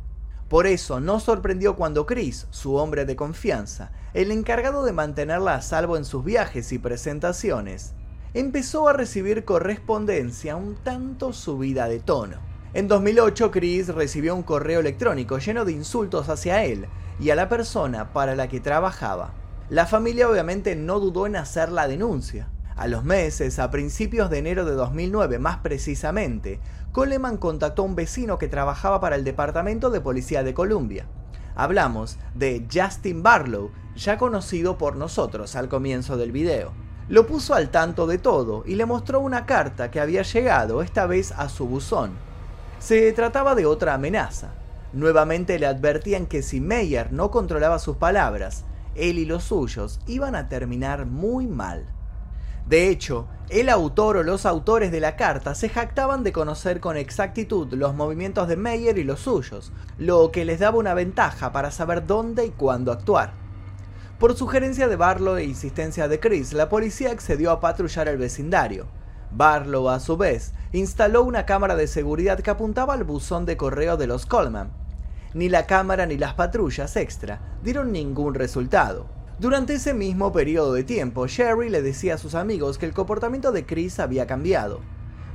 Por 0.48 0.68
eso 0.68 1.00
no 1.00 1.18
sorprendió 1.18 1.74
cuando 1.74 2.06
Chris, 2.06 2.46
su 2.50 2.76
hombre 2.76 3.06
de 3.06 3.16
confianza, 3.16 3.90
el 4.12 4.30
encargado 4.30 4.84
de 4.84 4.92
mantenerla 4.92 5.56
a 5.56 5.62
salvo 5.62 5.96
en 5.96 6.04
sus 6.04 6.22
viajes 6.22 6.70
y 6.70 6.78
presentaciones, 6.78 7.94
empezó 8.32 8.88
a 8.88 8.92
recibir 8.92 9.44
correspondencia 9.44 10.54
un 10.54 10.76
tanto 10.76 11.32
subida 11.32 11.88
de 11.88 11.98
tono. 11.98 12.53
En 12.74 12.88
2008, 12.88 13.52
Chris 13.52 13.86
recibió 13.86 14.34
un 14.34 14.42
correo 14.42 14.80
electrónico 14.80 15.38
lleno 15.38 15.64
de 15.64 15.70
insultos 15.70 16.28
hacia 16.28 16.64
él 16.64 16.88
y 17.20 17.30
a 17.30 17.36
la 17.36 17.48
persona 17.48 18.12
para 18.12 18.34
la 18.34 18.48
que 18.48 18.58
trabajaba. 18.58 19.32
La 19.70 19.86
familia 19.86 20.28
obviamente 20.28 20.74
no 20.74 20.98
dudó 20.98 21.28
en 21.28 21.36
hacer 21.36 21.70
la 21.70 21.86
denuncia. 21.86 22.48
A 22.74 22.88
los 22.88 23.04
meses, 23.04 23.60
a 23.60 23.70
principios 23.70 24.28
de 24.28 24.38
enero 24.38 24.64
de 24.64 24.72
2009 24.72 25.38
más 25.38 25.58
precisamente, 25.58 26.58
Coleman 26.90 27.36
contactó 27.36 27.82
a 27.82 27.84
un 27.84 27.94
vecino 27.94 28.38
que 28.38 28.48
trabajaba 28.48 29.00
para 29.00 29.14
el 29.14 29.22
Departamento 29.22 29.90
de 29.90 30.00
Policía 30.00 30.42
de 30.42 30.52
Columbia. 30.52 31.06
Hablamos 31.54 32.18
de 32.34 32.66
Justin 32.72 33.22
Barlow, 33.22 33.70
ya 33.94 34.18
conocido 34.18 34.78
por 34.78 34.96
nosotros 34.96 35.54
al 35.54 35.68
comienzo 35.68 36.16
del 36.16 36.32
video. 36.32 36.72
Lo 37.08 37.24
puso 37.28 37.54
al 37.54 37.70
tanto 37.70 38.08
de 38.08 38.18
todo 38.18 38.64
y 38.66 38.74
le 38.74 38.84
mostró 38.84 39.20
una 39.20 39.46
carta 39.46 39.92
que 39.92 40.00
había 40.00 40.22
llegado 40.22 40.82
esta 40.82 41.06
vez 41.06 41.30
a 41.30 41.48
su 41.48 41.68
buzón. 41.68 42.33
Se 42.84 43.10
trataba 43.14 43.54
de 43.54 43.64
otra 43.64 43.94
amenaza. 43.94 44.52
Nuevamente 44.92 45.58
le 45.58 45.64
advertían 45.64 46.26
que 46.26 46.42
si 46.42 46.60
Meyer 46.60 47.14
no 47.14 47.30
controlaba 47.30 47.78
sus 47.78 47.96
palabras, 47.96 48.64
él 48.94 49.18
y 49.18 49.24
los 49.24 49.44
suyos 49.44 50.00
iban 50.06 50.34
a 50.34 50.50
terminar 50.50 51.06
muy 51.06 51.46
mal. 51.46 51.86
De 52.68 52.90
hecho, 52.90 53.26
el 53.48 53.70
autor 53.70 54.18
o 54.18 54.22
los 54.22 54.44
autores 54.44 54.92
de 54.92 55.00
la 55.00 55.16
carta 55.16 55.54
se 55.54 55.70
jactaban 55.70 56.24
de 56.24 56.32
conocer 56.32 56.80
con 56.80 56.98
exactitud 56.98 57.72
los 57.72 57.94
movimientos 57.94 58.48
de 58.48 58.56
Meyer 58.56 58.98
y 58.98 59.04
los 59.04 59.20
suyos, 59.20 59.72
lo 59.96 60.30
que 60.30 60.44
les 60.44 60.60
daba 60.60 60.76
una 60.76 60.92
ventaja 60.92 61.52
para 61.52 61.70
saber 61.70 62.06
dónde 62.06 62.44
y 62.44 62.50
cuándo 62.50 62.92
actuar. 62.92 63.32
Por 64.18 64.36
sugerencia 64.36 64.88
de 64.88 64.96
Barlow 64.96 65.36
e 65.36 65.44
insistencia 65.44 66.06
de 66.06 66.20
Chris, 66.20 66.52
la 66.52 66.68
policía 66.68 67.12
accedió 67.12 67.50
a 67.50 67.60
patrullar 67.60 68.08
el 68.08 68.18
vecindario. 68.18 68.88
Barlow, 69.30 69.88
a 69.88 70.00
su 70.00 70.18
vez, 70.18 70.52
instaló 70.74 71.22
una 71.22 71.46
cámara 71.46 71.76
de 71.76 71.86
seguridad 71.86 72.40
que 72.40 72.50
apuntaba 72.50 72.94
al 72.94 73.04
buzón 73.04 73.46
de 73.46 73.56
correo 73.56 73.96
de 73.96 74.08
los 74.08 74.26
Coleman. 74.26 74.72
Ni 75.32 75.48
la 75.48 75.66
cámara 75.66 76.04
ni 76.04 76.18
las 76.18 76.34
patrullas 76.34 76.96
extra 76.96 77.40
dieron 77.62 77.92
ningún 77.92 78.34
resultado. 78.34 79.06
Durante 79.38 79.74
ese 79.74 79.94
mismo 79.94 80.32
periodo 80.32 80.72
de 80.72 80.82
tiempo, 80.82 81.28
Sherry 81.28 81.70
le 81.70 81.80
decía 81.80 82.14
a 82.14 82.18
sus 82.18 82.34
amigos 82.34 82.78
que 82.78 82.86
el 82.86 82.92
comportamiento 82.92 83.52
de 83.52 83.64
Chris 83.64 84.00
había 84.00 84.26
cambiado. 84.26 84.80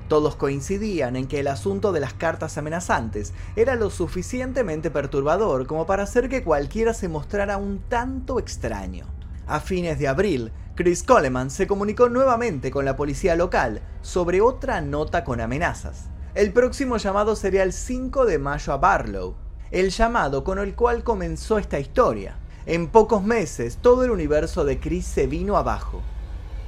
Todos 0.10 0.36
coincidían 0.36 1.16
en 1.16 1.28
que 1.28 1.40
el 1.40 1.48
asunto 1.48 1.94
de 1.94 2.02
las 2.02 2.14
cartas 2.14 2.58
amenazantes 2.58 3.34
era 3.56 3.76
lo 3.76 3.90
suficientemente 3.92 4.92
perturbador 4.92 5.68
como 5.68 5.86
para 5.86 6.04
hacer 6.04 6.28
que 6.28 6.44
cualquiera 6.44 6.94
se 6.94 7.08
mostrara 7.08 7.56
un 7.56 7.80
tanto 7.88 8.40
extraño. 8.40 9.06
A 9.48 9.62
fines 9.62 10.00
de 10.00 10.08
abril, 10.10 10.52
Chris 10.80 11.04
Coleman 11.04 11.50
se 11.50 11.68
comunicó 11.68 12.08
nuevamente 12.08 12.72
con 12.72 12.86
la 12.86 12.96
policía 12.96 13.36
local 13.36 13.82
sobre 14.02 14.40
otra 14.40 14.80
nota 14.80 15.26
con 15.26 15.42
amenazas. 15.42 16.06
El 16.36 16.54
próximo 16.54 16.96
llamado 16.96 17.36
sería 17.36 17.64
el 17.64 17.74
5 17.74 18.26
de 18.26 18.40
mayo 18.40 18.72
a 18.72 18.78
Barlow, 18.78 19.36
el 19.72 19.90
llamado 19.90 20.46
con 20.46 20.58
el 20.58 20.76
cual 20.76 21.04
comenzó 21.04 21.58
esta 21.58 21.82
historia. 21.82 22.38
En 22.66 22.88
pocos 22.88 23.22
meses 23.22 23.80
todo 23.82 24.06
el 24.06 24.12
universo 24.12 24.64
de 24.64 24.80
Chris 24.80 25.04
se 25.04 25.28
vino 25.28 25.58
abajo. 25.58 26.02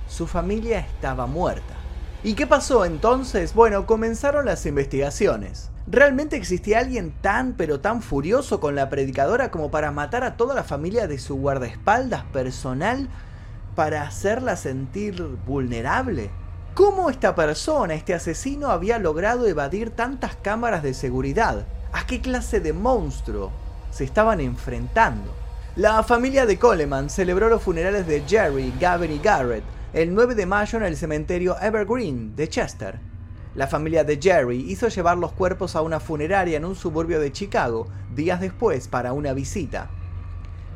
Su 0.09 0.27
familia 0.27 0.79
estaba 0.79 1.25
muerta. 1.25 1.75
¿Y 2.21 2.33
qué 2.33 2.45
pasó 2.45 2.83
entonces? 2.83 3.53
Bueno, 3.53 3.85
comenzaron 3.85 4.43
las 4.43 4.65
investigaciones. 4.65 5.69
¿Realmente 5.87 6.35
existía 6.35 6.79
alguien 6.79 7.13
tan 7.21 7.53
pero 7.53 7.79
tan 7.79 8.01
furioso 8.01 8.59
con 8.59 8.75
la 8.75 8.89
predicadora 8.89 9.51
como 9.51 9.71
para 9.71 9.91
matar 9.91 10.25
a 10.25 10.35
toda 10.35 10.53
la 10.53 10.65
familia 10.65 11.07
de 11.07 11.17
su 11.17 11.37
guardaespaldas 11.37 12.25
personal 12.25 13.07
para 13.75 14.03
hacerla 14.03 14.55
sentir 14.55 15.21
vulnerable. 15.45 16.29
¿Cómo 16.73 17.09
esta 17.09 17.35
persona, 17.35 17.93
este 17.93 18.13
asesino, 18.13 18.71
había 18.71 18.97
logrado 18.97 19.47
evadir 19.47 19.91
tantas 19.91 20.35
cámaras 20.35 20.83
de 20.83 20.93
seguridad? 20.93 21.65
¿A 21.93 22.05
qué 22.05 22.21
clase 22.21 22.59
de 22.59 22.73
monstruo 22.73 23.51
se 23.91 24.03
estaban 24.03 24.39
enfrentando? 24.39 25.33
La 25.75 26.03
familia 26.03 26.45
de 26.45 26.57
Coleman 26.59 27.09
celebró 27.09 27.49
los 27.49 27.61
funerales 27.61 28.07
de 28.07 28.21
Jerry, 28.27 28.73
Gavin 28.79 29.11
y 29.11 29.19
Garrett 29.19 29.63
el 29.93 30.13
9 30.15 30.35
de 30.35 30.45
mayo 30.45 30.77
en 30.77 30.85
el 30.85 30.95
cementerio 30.95 31.57
Evergreen 31.61 32.35
de 32.35 32.47
Chester. 32.47 32.99
La 33.55 33.67
familia 33.67 34.05
de 34.05 34.17
Jerry 34.21 34.71
hizo 34.71 34.87
llevar 34.87 35.17
los 35.17 35.33
cuerpos 35.33 35.75
a 35.75 35.81
una 35.81 35.99
funeraria 35.99 36.55
en 36.55 36.63
un 36.63 36.75
suburbio 36.75 37.19
de 37.19 37.33
Chicago 37.33 37.87
días 38.15 38.39
después 38.39 38.87
para 38.87 39.11
una 39.11 39.33
visita. 39.33 39.89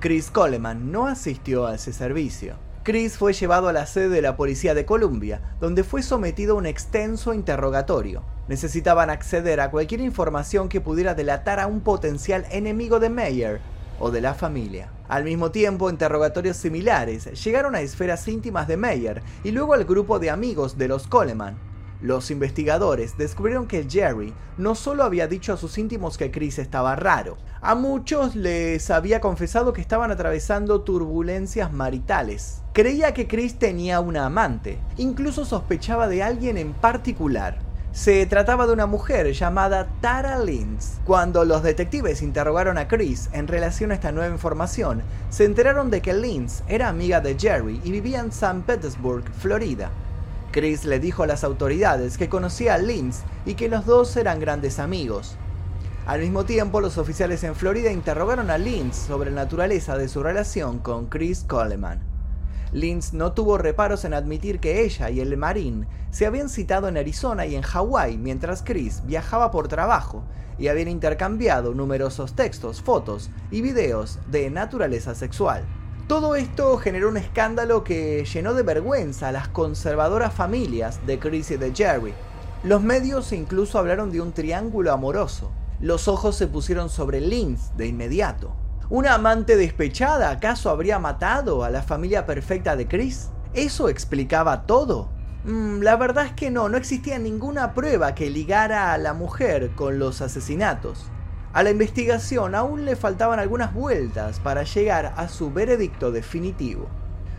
Chris 0.02 0.30
Coleman 0.30 0.92
no 0.92 1.08
asistió 1.08 1.66
a 1.66 1.76
ese 1.76 1.94
servicio. 1.94 2.56
Chris 2.86 3.18
fue 3.18 3.34
llevado 3.34 3.68
a 3.68 3.74
la 3.74 3.88
sede 3.88 4.10
de 4.10 4.22
la 4.22 4.38
policía 4.38 4.76
de 4.76 4.86
Columbia, 4.86 5.42
donde 5.60 5.84
fue 5.84 6.04
sometido 6.04 6.54
a 6.54 6.60
un 6.60 6.68
extenso 6.68 7.34
interrogatorio. 7.34 8.22
Necesitaban 8.48 9.10
acceder 9.10 9.60
a 9.60 9.72
cualquier 9.72 10.02
información 10.02 10.70
que 10.70 10.82
pudiera 10.82 11.16
delatar 11.16 11.60
a 11.60 11.66
un 11.66 11.82
potencial 11.82 12.46
enemigo 12.52 13.00
de 13.00 13.10
Mayer 13.10 13.60
o 14.00 14.12
de 14.12 14.22
la 14.22 14.36
familia. 14.36 14.92
Al 15.08 15.24
mismo 15.24 15.50
tiempo, 15.50 15.90
interrogatorios 15.90 16.58
similares 16.58 17.44
llegaron 17.44 17.74
a 17.74 17.82
esferas 17.82 18.28
íntimas 18.28 18.68
de 18.68 18.78
Mayer 18.78 19.24
y 19.44 19.50
luego 19.50 19.74
al 19.74 19.86
grupo 19.86 20.20
de 20.20 20.30
amigos 20.30 20.78
de 20.78 20.88
los 20.88 21.08
Coleman, 21.08 21.58
los 22.06 22.32
investigadores 22.32 23.18
descubrieron 23.18 23.68
que 23.68 23.88
Jerry 23.90 24.34
no 24.58 24.76
solo 24.76 25.04
había 25.04 25.28
dicho 25.28 25.52
a 25.52 25.58
sus 25.58 25.78
íntimos 25.78 26.18
que 26.18 26.32
Chris 26.32 26.60
estaba 26.60 26.96
raro, 26.96 27.38
a 27.62 27.74
muchos 27.76 28.36
les 28.36 28.92
había 28.92 29.20
confesado 29.20 29.74
que 29.74 29.82
estaban 29.82 30.12
atravesando 30.12 30.82
turbulencias 30.82 31.74
maritales. 31.74 32.62
Creía 32.74 33.14
que 33.14 33.28
Chris 33.28 33.58
tenía 33.58 34.00
una 34.00 34.28
amante, 34.28 34.78
incluso 34.98 35.46
sospechaba 35.46 36.08
de 36.08 36.22
alguien 36.22 36.58
en 36.58 36.74
particular. 36.74 37.58
Se 37.92 38.26
trataba 38.26 38.68
de 38.68 38.74
una 38.74 38.88
mujer 38.88 39.32
llamada 39.32 39.88
Tara 40.02 40.38
Lynch. 40.38 40.84
Cuando 41.06 41.46
los 41.46 41.64
detectives 41.64 42.22
interrogaron 42.22 42.78
a 42.78 42.90
Chris 42.90 43.30
en 43.32 43.48
relación 43.48 43.92
a 43.92 43.96
esta 43.96 44.12
nueva 44.12 44.34
información, 44.34 45.02
se 45.30 45.46
enteraron 45.46 45.90
de 45.90 46.02
que 46.02 46.14
Lynch 46.14 46.62
era 46.68 46.90
amiga 46.90 47.22
de 47.22 47.40
Jerry 47.40 47.80
y 47.86 47.92
vivía 47.92 48.20
en 48.20 48.34
San 48.34 48.64
Petersburg, 48.64 49.24
Florida. 49.40 49.90
Chris 50.56 50.86
le 50.86 51.02
dijo 51.02 51.22
a 51.22 51.28
las 51.28 51.44
autoridades 51.44 52.18
que 52.18 52.30
conocía 52.30 52.76
a 52.76 52.78
Linz 52.78 53.24
y 53.46 53.56
que 53.56 53.68
los 53.68 53.86
dos 53.86 54.16
eran 54.16 54.40
grandes 54.40 54.80
amigos. 54.80 55.36
Al 56.06 56.22
mismo 56.22 56.46
tiempo, 56.46 56.80
los 56.80 56.98
oficiales 56.98 57.44
en 57.44 57.56
Florida 57.56 57.92
interrogaron 57.92 58.50
a 58.50 58.58
Linz 58.58 58.96
sobre 58.96 59.32
la 59.32 59.44
naturaleza 59.44 59.98
de 59.98 60.08
su 60.08 60.24
relación 60.24 60.80
con 60.80 61.08
Chris 61.08 61.44
Coleman. 61.44 62.00
Linz 62.72 63.12
no 63.12 63.34
tuvo 63.34 63.58
reparos 63.58 64.06
en 64.06 64.14
admitir 64.14 64.62
que 64.62 64.86
ella 64.86 65.10
y 65.10 65.20
el 65.20 65.36
marín 65.36 65.88
se 66.10 66.26
habían 66.26 66.48
citado 66.48 66.88
en 66.88 66.96
Arizona 66.96 67.46
y 67.46 67.56
en 67.58 67.62
Hawái 67.62 68.18
mientras 68.18 68.64
Chris 68.64 69.02
viajaba 69.06 69.52
por 69.52 69.68
trabajo 69.68 70.24
y 70.58 70.70
habían 70.70 70.88
intercambiado 70.88 71.74
numerosos 71.74 72.34
textos, 72.34 72.82
fotos 72.82 73.30
y 73.52 73.60
videos 73.60 74.20
de 74.32 74.50
naturaleza 74.50 75.16
sexual. 75.16 75.66
Todo 76.08 76.36
esto 76.36 76.78
generó 76.78 77.10
un 77.10 77.18
escándalo 77.18 77.84
que 77.84 78.24
llenó 78.26 78.54
de 78.54 78.62
vergüenza 78.62 79.30
a 79.30 79.32
las 79.32 79.48
conservadoras 79.48 80.32
familias 80.36 81.00
de 81.08 81.18
Chris 81.18 81.50
y 81.50 81.58
de 81.58 81.74
Jerry. 81.74 82.14
Los 82.64 82.84
medios 82.84 83.32
incluso 83.32 83.80
hablaron 83.80 84.12
de 84.12 84.22
un 84.22 84.32
triángulo 84.32 84.94
amoroso. 84.94 85.52
Los 85.80 86.08
ojos 86.08 86.36
se 86.36 86.46
pusieron 86.46 86.90
sobre 86.90 87.22
Linz 87.22 87.76
de 87.76 87.88
inmediato. 87.88 88.56
¿Una 88.88 89.16
amante 89.16 89.58
despechada 89.58 90.30
acaso 90.30 90.70
habría 90.70 91.00
matado 91.00 91.64
a 91.64 91.72
la 91.72 91.82
familia 91.82 92.28
perfecta 92.28 92.76
de 92.76 92.88
Chris? 92.88 93.32
¿Eso 93.56 93.90
explicaba 93.90 94.68
todo? 94.68 95.10
Mm, 95.44 95.82
la 95.82 95.96
verdad 95.96 96.28
es 96.28 96.34
que 96.34 96.52
no, 96.52 96.70
no 96.70 96.78
existía 96.78 97.18
ninguna 97.18 97.74
prueba 97.74 98.14
que 98.14 98.30
ligara 98.30 98.94
a 98.94 99.00
la 99.00 99.16
mujer 99.16 99.72
con 99.74 99.98
los 99.98 100.22
asesinatos. 100.22 101.10
A 101.56 101.64
la 101.64 101.70
investigación 101.70 102.54
aún 102.54 102.84
le 102.84 102.98
faltaban 102.98 103.40
algunas 103.40 103.74
vueltas 103.74 104.42
para 104.42 104.64
llegar 104.64 105.14
a 105.16 105.30
su 105.30 105.54
veredicto 105.54 106.12
definitivo. 106.12 106.90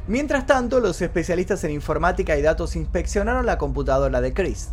Mientras 0.09 0.47
tanto, 0.47 0.81
los 0.81 1.03
especialistas 1.03 1.63
en 1.65 1.73
informática 1.73 2.35
y 2.35 2.41
datos 2.41 2.77
inspeccionaron 2.77 3.45
la 3.45 3.59
computadora 3.59 4.23
de 4.23 4.33
Chris. 4.33 4.71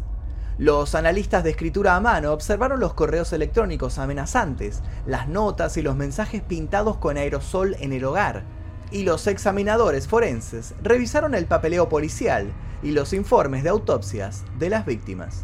Los 0.57 0.95
analistas 0.95 1.43
de 1.43 1.49
escritura 1.49 1.97
a 1.97 1.99
mano 1.99 2.31
observaron 2.31 2.79
los 2.79 2.93
correos 2.93 3.33
electrónicos 3.33 3.99
amenazantes, 3.99 4.81
las 5.05 5.27
notas 5.27 5.75
y 5.75 5.81
los 5.81 5.97
mensajes 5.97 6.41
pintados 6.41 6.95
con 6.95 7.17
aerosol 7.17 7.75
en 7.81 7.91
el 7.91 8.05
hogar, 8.05 8.43
y 8.91 9.03
los 9.03 9.27
examinadores 9.27 10.07
forenses 10.07 10.73
revisaron 10.81 11.35
el 11.35 11.47
papeleo 11.47 11.89
policial 11.89 12.53
y 12.81 12.91
los 12.91 13.11
informes 13.11 13.63
de 13.63 13.71
autopsias 13.71 14.45
de 14.57 14.69
las 14.69 14.85
víctimas. 14.85 15.43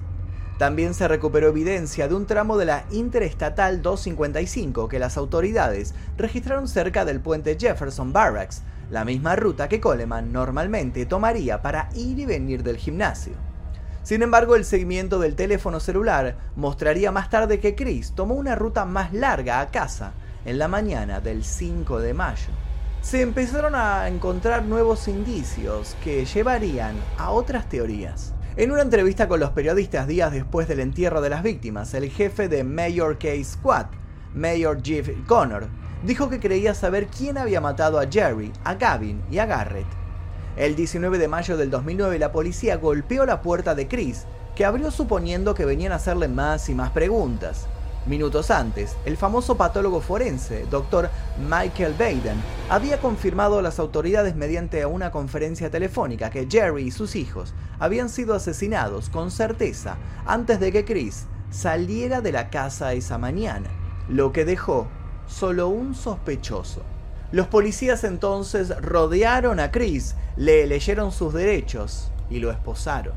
También 0.59 0.93
se 0.93 1.07
recuperó 1.07 1.47
evidencia 1.47 2.09
de 2.09 2.15
un 2.15 2.25
tramo 2.25 2.57
de 2.57 2.65
la 2.65 2.83
Interestatal 2.91 3.81
255 3.81 4.89
que 4.89 4.99
las 4.99 5.15
autoridades 5.15 5.95
registraron 6.17 6.67
cerca 6.67 7.05
del 7.05 7.21
puente 7.21 7.57
Jefferson 7.57 8.11
Barracks, 8.11 8.63
la 8.91 9.05
misma 9.05 9.37
ruta 9.37 9.69
que 9.69 9.79
Coleman 9.79 10.33
normalmente 10.33 11.05
tomaría 11.05 11.61
para 11.61 11.87
ir 11.95 12.19
y 12.19 12.25
venir 12.25 12.61
del 12.61 12.75
gimnasio. 12.75 13.35
Sin 14.03 14.21
embargo, 14.21 14.57
el 14.57 14.65
seguimiento 14.65 15.17
del 15.19 15.37
teléfono 15.37 15.79
celular 15.79 16.35
mostraría 16.57 17.13
más 17.13 17.29
tarde 17.29 17.61
que 17.61 17.73
Chris 17.75 18.11
tomó 18.11 18.33
una 18.33 18.55
ruta 18.55 18.83
más 18.83 19.13
larga 19.13 19.61
a 19.61 19.71
casa 19.71 20.11
en 20.43 20.59
la 20.59 20.67
mañana 20.67 21.21
del 21.21 21.45
5 21.45 22.01
de 22.01 22.13
mayo. 22.13 22.51
Se 23.01 23.21
empezaron 23.21 23.75
a 23.75 24.09
encontrar 24.09 24.65
nuevos 24.65 25.07
indicios 25.07 25.95
que 26.03 26.25
llevarían 26.25 26.95
a 27.17 27.31
otras 27.31 27.69
teorías. 27.69 28.33
En 28.59 28.71
una 28.71 28.81
entrevista 28.81 29.29
con 29.29 29.39
los 29.39 29.51
periodistas 29.51 30.05
días 30.05 30.33
después 30.33 30.67
del 30.67 30.81
entierro 30.81 31.21
de 31.21 31.29
las 31.29 31.43
víctimas, 31.43 31.93
el 31.93 32.09
jefe 32.09 32.49
de 32.49 32.65
Mayor 32.65 33.17
Case 33.17 33.45
Squad, 33.45 33.85
Mayor 34.35 34.83
Jeff 34.83 35.07
Connor, 35.27 35.69
dijo 36.03 36.29
que 36.29 36.41
creía 36.41 36.73
saber 36.73 37.07
quién 37.07 37.37
había 37.37 37.61
matado 37.61 38.01
a 38.01 38.07
Jerry, 38.11 38.51
a 38.65 38.75
Gavin 38.75 39.21
y 39.31 39.37
a 39.37 39.45
Garrett. 39.45 39.87
El 40.57 40.75
19 40.75 41.19
de 41.19 41.29
mayo 41.29 41.55
del 41.55 41.69
2009 41.69 42.19
la 42.19 42.33
policía 42.33 42.75
golpeó 42.75 43.25
la 43.25 43.41
puerta 43.41 43.75
de 43.75 43.87
Chris, 43.87 44.25
que 44.57 44.65
abrió 44.65 44.91
suponiendo 44.91 45.55
que 45.55 45.63
venían 45.63 45.93
a 45.93 45.95
hacerle 45.95 46.27
más 46.27 46.67
y 46.67 46.75
más 46.75 46.89
preguntas. 46.89 47.65
Minutos 48.09 48.49
antes, 48.49 48.97
el 49.05 49.17
famoso 49.17 49.55
patólogo 49.55 50.01
forense, 50.01 50.65
Dr. 50.71 51.11
Michael 51.47 51.93
Baden, 51.93 52.41
había 52.67 52.99
confirmado 52.99 53.59
a 53.59 53.61
las 53.61 53.77
autoridades 53.77 54.35
mediante 54.35 54.83
una 54.87 55.11
conferencia 55.11 55.69
telefónica 55.69 56.31
que 56.31 56.47
Jerry 56.49 56.87
y 56.87 56.91
sus 56.91 57.15
hijos 57.15 57.53
habían 57.77 58.09
sido 58.09 58.33
asesinados 58.33 59.11
con 59.11 59.29
certeza 59.29 59.97
antes 60.25 60.59
de 60.59 60.71
que 60.71 60.85
Chris 60.85 61.27
saliera 61.51 62.19
de 62.21 62.31
la 62.31 62.49
casa 62.49 62.93
esa 62.93 63.19
mañana, 63.19 63.69
lo 64.07 64.33
que 64.33 64.43
dejó 64.43 64.87
solo 65.27 65.67
un 65.67 65.93
sospechoso. 65.93 66.81
Los 67.31 67.45
policías 67.45 68.03
entonces 68.03 68.75
rodearon 68.81 69.59
a 69.59 69.69
Chris, 69.69 70.15
le 70.35 70.65
leyeron 70.65 71.11
sus 71.11 71.31
derechos 71.31 72.11
y 72.27 72.39
lo 72.39 72.49
esposaron. 72.49 73.13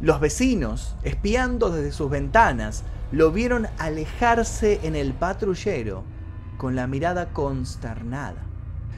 Los 0.00 0.20
vecinos, 0.20 0.94
espiando 1.02 1.70
desde 1.70 1.90
sus 1.90 2.10
ventanas, 2.10 2.84
lo 3.12 3.30
vieron 3.30 3.68
alejarse 3.78 4.80
en 4.82 4.96
el 4.96 5.12
patrullero 5.12 6.04
con 6.56 6.74
la 6.76 6.86
mirada 6.86 7.30
consternada. 7.32 8.42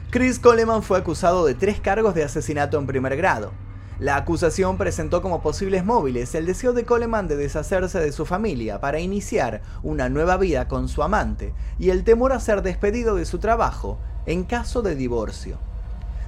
Chris 0.09 0.39
Coleman 0.39 0.83
fue 0.83 0.97
acusado 0.97 1.45
de 1.45 1.53
tres 1.53 1.79
cargos 1.81 2.15
de 2.15 2.23
asesinato 2.23 2.79
en 2.79 2.87
primer 2.87 3.17
grado. 3.17 3.51
La 3.99 4.15
acusación 4.15 4.77
presentó 4.77 5.23
como 5.23 5.41
posibles 5.41 5.83
móviles 5.83 6.35
el 6.35 6.45
deseo 6.45 6.73
de 6.73 6.85
Coleman 6.85 7.27
de 7.27 7.35
deshacerse 7.35 7.99
de 7.99 8.11
su 8.11 8.25
familia 8.25 8.79
para 8.79 8.99
iniciar 8.99 9.63
una 9.81 10.07
nueva 10.07 10.37
vida 10.37 10.67
con 10.67 10.87
su 10.87 11.01
amante 11.01 11.53
y 11.79 11.89
el 11.89 12.03
temor 12.03 12.31
a 12.31 12.39
ser 12.39 12.61
despedido 12.61 13.15
de 13.15 13.25
su 13.25 13.39
trabajo 13.39 13.97
en 14.27 14.43
caso 14.43 14.83
de 14.83 14.95
divorcio. 14.95 15.57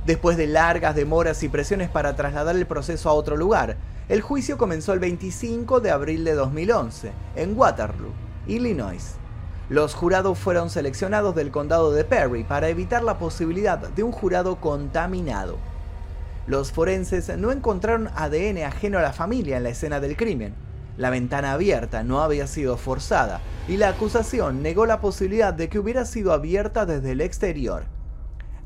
Después 0.05 0.35
de 0.35 0.47
largas 0.47 0.95
demoras 0.95 1.43
y 1.43 1.49
presiones 1.49 1.89
para 1.89 2.15
trasladar 2.15 2.55
el 2.55 2.65
proceso 2.65 3.09
a 3.09 3.13
otro 3.13 3.37
lugar, 3.37 3.77
el 4.09 4.21
juicio 4.21 4.57
comenzó 4.57 4.93
el 4.93 4.99
25 4.99 5.81
de 5.81 5.91
abril 5.91 6.23
de 6.23 6.33
2011 6.33 7.11
en 7.35 7.55
Waterloo, 7.55 8.11
Illinois. 8.47 9.13
Los 9.69 9.93
jurados 9.93 10.39
fueron 10.39 10.71
seleccionados 10.71 11.35
del 11.35 11.51
condado 11.51 11.91
de 11.91 12.03
Perry 12.03 12.43
para 12.43 12.69
evitar 12.69 13.03
la 13.03 13.19
posibilidad 13.19 13.77
de 13.77 14.01
un 14.01 14.11
jurado 14.11 14.55
contaminado. 14.55 15.57
Los 16.47 16.71
forenses 16.71 17.37
no 17.37 17.51
encontraron 17.51 18.09
ADN 18.15 18.63
ajeno 18.63 18.97
a 18.97 19.03
la 19.03 19.13
familia 19.13 19.57
en 19.57 19.63
la 19.63 19.69
escena 19.69 19.99
del 19.99 20.17
crimen. 20.17 20.55
La 20.97 21.11
ventana 21.11 21.53
abierta 21.53 22.01
no 22.01 22.23
había 22.23 22.47
sido 22.47 22.77
forzada 22.77 23.41
y 23.67 23.77
la 23.77 23.89
acusación 23.89 24.63
negó 24.63 24.87
la 24.87 25.01
posibilidad 25.01 25.53
de 25.53 25.69
que 25.69 25.77
hubiera 25.77 26.03
sido 26.05 26.33
abierta 26.33 26.87
desde 26.87 27.11
el 27.11 27.21
exterior. 27.21 27.83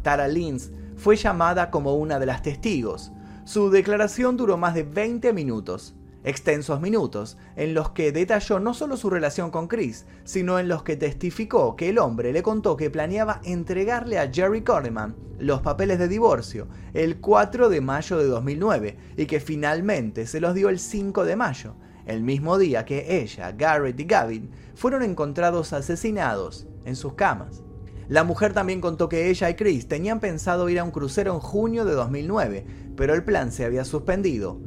Tara 0.03 0.29
Lins 0.29 0.71
fue 0.95 1.17
llamada 1.17 1.69
como 1.69 1.95
una 1.95 2.17
de 2.17 2.27
las 2.27 2.41
testigos, 2.43 3.11
su 3.45 3.69
declaración 3.69 4.37
duró 4.37 4.57
más 4.57 4.73
de 4.73 4.83
20 4.83 5.33
minutos, 5.33 5.95
extensos 6.23 6.79
minutos, 6.79 7.37
en 7.57 7.73
los 7.73 7.89
que 7.89 8.13
detalló 8.13 8.59
no 8.59 8.73
solo 8.73 8.95
su 8.95 9.09
relación 9.09 9.51
con 9.51 9.67
Chris, 9.67 10.05
sino 10.23 10.59
en 10.59 10.69
los 10.69 10.83
que 10.83 10.95
testificó 10.95 11.75
que 11.75 11.89
el 11.89 11.99
hombre 11.99 12.31
le 12.31 12.41
contó 12.41 12.77
que 12.77 12.89
planeaba 12.89 13.41
entregarle 13.43 14.17
a 14.17 14.31
Jerry 14.31 14.63
Coleman 14.63 15.15
los 15.39 15.61
papeles 15.61 15.99
de 15.99 16.07
divorcio 16.07 16.67
el 16.93 17.19
4 17.19 17.67
de 17.67 17.81
mayo 17.81 18.17
de 18.17 18.27
2009 18.27 18.97
y 19.17 19.25
que 19.25 19.41
finalmente 19.41 20.25
se 20.25 20.39
los 20.39 20.53
dio 20.53 20.69
el 20.69 20.79
5 20.79 21.25
de 21.25 21.35
mayo, 21.35 21.75
el 22.05 22.23
mismo 22.23 22.57
día 22.57 22.85
que 22.85 23.21
ella, 23.21 23.51
Garrett 23.51 23.99
y 23.99 24.05
Gavin 24.05 24.51
fueron 24.73 25.03
encontrados 25.03 25.73
asesinados 25.73 26.65
en 26.85 26.95
sus 26.95 27.15
camas. 27.15 27.61
La 28.09 28.23
mujer 28.23 28.53
también 28.53 28.81
contó 28.81 29.09
que 29.09 29.29
ella 29.29 29.49
y 29.49 29.55
Chris 29.55 29.87
tenían 29.87 30.19
pensado 30.19 30.69
ir 30.69 30.79
a 30.79 30.83
un 30.83 30.91
crucero 30.91 31.33
en 31.33 31.39
junio 31.39 31.85
de 31.85 31.93
2009, 31.93 32.65
pero 32.95 33.13
el 33.13 33.23
plan 33.23 33.51
se 33.51 33.65
había 33.65 33.85
suspendido 33.85 34.59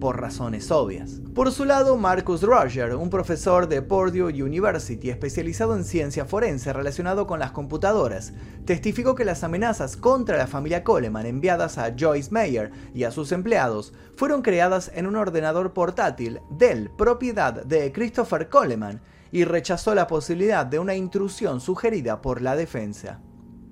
por 0.00 0.20
razones 0.20 0.70
obvias. 0.70 1.20
Por 1.34 1.50
su 1.50 1.64
lado, 1.64 1.96
Marcus 1.96 2.42
Roger, 2.42 2.94
un 2.94 3.10
profesor 3.10 3.68
de 3.68 3.80
Purdue 3.82 4.42
University 4.42 5.10
especializado 5.10 5.74
en 5.76 5.84
ciencia 5.84 6.24
forense 6.24 6.72
relacionado 6.72 7.26
con 7.26 7.38
las 7.38 7.52
computadoras, 7.52 8.32
testificó 8.64 9.14
que 9.14 9.24
las 9.24 9.44
amenazas 9.44 9.96
contra 9.96 10.36
la 10.36 10.46
familia 10.46 10.84
Coleman 10.84 11.26
enviadas 11.26 11.78
a 11.78 11.94
Joyce 11.98 12.30
Mayer 12.30 12.70
y 12.94 13.04
a 13.04 13.10
sus 13.10 13.32
empleados 13.32 13.92
fueron 14.16 14.42
creadas 14.42 14.90
en 14.94 15.06
un 15.06 15.16
ordenador 15.16 15.72
portátil 15.72 16.40
Dell, 16.50 16.90
propiedad 16.90 17.64
de 17.64 17.90
Christopher 17.90 18.48
Coleman, 18.48 19.00
y 19.34 19.42
rechazó 19.42 19.96
la 19.96 20.06
posibilidad 20.06 20.64
de 20.64 20.78
una 20.78 20.94
intrusión 20.94 21.60
sugerida 21.60 22.22
por 22.22 22.40
la 22.40 22.54
defensa. 22.54 23.20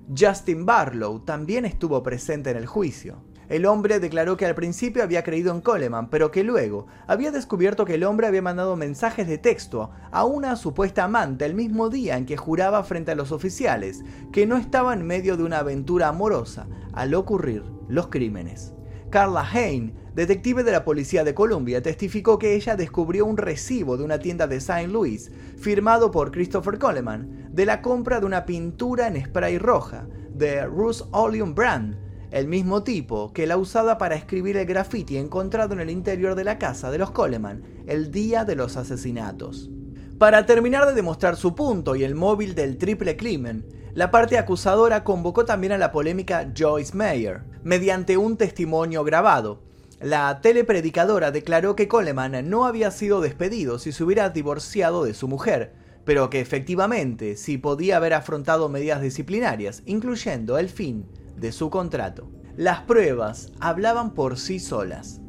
Justin 0.09 0.65
Barlow 0.65 1.21
también 1.21 1.63
estuvo 1.63 2.03
presente 2.03 2.51
en 2.51 2.57
el 2.57 2.65
juicio. 2.65 3.23
El 3.47 3.65
hombre 3.65 4.01
declaró 4.01 4.35
que 4.35 4.45
al 4.45 4.55
principio 4.55 5.03
había 5.03 5.23
creído 5.23 5.55
en 5.55 5.61
Coleman, 5.61 6.09
pero 6.09 6.31
que 6.31 6.43
luego 6.43 6.87
había 7.07 7.31
descubierto 7.31 7.85
que 7.85 7.93
el 7.93 8.03
hombre 8.03 8.27
había 8.27 8.41
mandado 8.41 8.75
mensajes 8.75 9.25
de 9.25 9.37
texto 9.37 9.89
a 10.11 10.25
una 10.25 10.57
supuesta 10.57 11.05
amante 11.05 11.45
el 11.45 11.55
mismo 11.55 11.87
día 11.87 12.17
en 12.17 12.25
que 12.25 12.35
juraba 12.35 12.83
frente 12.83 13.11
a 13.11 13.15
los 13.15 13.31
oficiales 13.31 14.03
que 14.33 14.45
no 14.45 14.57
estaba 14.57 14.93
en 14.93 15.07
medio 15.07 15.37
de 15.37 15.43
una 15.43 15.59
aventura 15.59 16.09
amorosa 16.09 16.67
al 16.91 17.13
ocurrir 17.13 17.63
los 17.87 18.07
crímenes. 18.07 18.73
Carla 19.13 19.47
Hain, 19.47 19.93
detective 20.15 20.63
de 20.63 20.71
la 20.71 20.83
Policía 20.83 21.23
de 21.23 21.35
Columbia, 21.35 21.83
testificó 21.83 22.39
que 22.39 22.55
ella 22.55 22.75
descubrió 22.75 23.27
un 23.27 23.37
recibo 23.37 23.95
de 23.95 24.03
una 24.03 24.17
tienda 24.17 24.47
de 24.47 24.55
St. 24.55 24.87
Louis, 24.87 25.31
firmado 25.55 26.09
por 26.09 26.31
Christopher 26.31 26.79
Coleman, 26.79 27.47
de 27.51 27.67
la 27.67 27.83
compra 27.83 28.19
de 28.19 28.25
una 28.25 28.43
pintura 28.47 29.05
en 29.05 29.23
spray 29.23 29.59
roja, 29.59 30.07
de 30.33 30.65
Ruth 30.65 31.03
Oleum 31.11 31.53
Brand, 31.53 31.95
el 32.31 32.47
mismo 32.47 32.81
tipo 32.81 33.31
que 33.33 33.45
la 33.45 33.57
usada 33.57 33.99
para 33.99 34.15
escribir 34.15 34.57
el 34.57 34.65
graffiti 34.65 35.17
encontrado 35.17 35.75
en 35.75 35.81
el 35.81 35.91
interior 35.91 36.33
de 36.33 36.45
la 36.45 36.57
casa 36.57 36.89
de 36.89 36.97
los 36.97 37.11
Coleman 37.11 37.61
el 37.85 38.09
día 38.09 38.45
de 38.45 38.55
los 38.55 38.77
asesinatos. 38.77 39.69
Para 40.17 40.47
terminar 40.47 40.87
de 40.87 40.95
demostrar 40.95 41.35
su 41.35 41.53
punto 41.53 41.95
y 41.95 42.03
el 42.03 42.15
móvil 42.15 42.55
del 42.55 42.79
triple 42.79 43.15
crimen, 43.15 43.63
la 43.93 44.09
parte 44.09 44.39
acusadora 44.39 45.03
convocó 45.03 45.45
también 45.45 45.71
a 45.71 45.77
la 45.77 45.91
polémica 45.91 46.51
Joyce 46.57 46.95
Mayer, 46.95 47.43
mediante 47.63 48.17
un 48.17 48.37
testimonio 48.37 49.03
grabado. 49.03 49.61
La 50.01 50.41
telepredicadora 50.41 51.29
declaró 51.29 51.75
que 51.75 51.87
Coleman 51.87 52.49
no 52.49 52.65
había 52.65 52.89
sido 52.89 53.21
despedido 53.21 53.77
si 53.77 53.91
se 53.91 54.03
hubiera 54.03 54.31
divorciado 54.31 55.03
de 55.03 55.13
su 55.13 55.27
mujer, 55.27 55.75
pero 56.05 56.31
que 56.31 56.41
efectivamente 56.41 57.37
sí 57.37 57.59
podía 57.59 57.97
haber 57.97 58.15
afrontado 58.15 58.67
medidas 58.67 58.99
disciplinarias, 58.99 59.83
incluyendo 59.85 60.57
el 60.57 60.69
fin 60.69 61.05
de 61.37 61.51
su 61.51 61.69
contrato. 61.69 62.31
Las 62.57 62.81
pruebas 62.81 63.51
hablaban 63.59 64.15
por 64.15 64.39
sí 64.39 64.59
solas. 64.59 65.21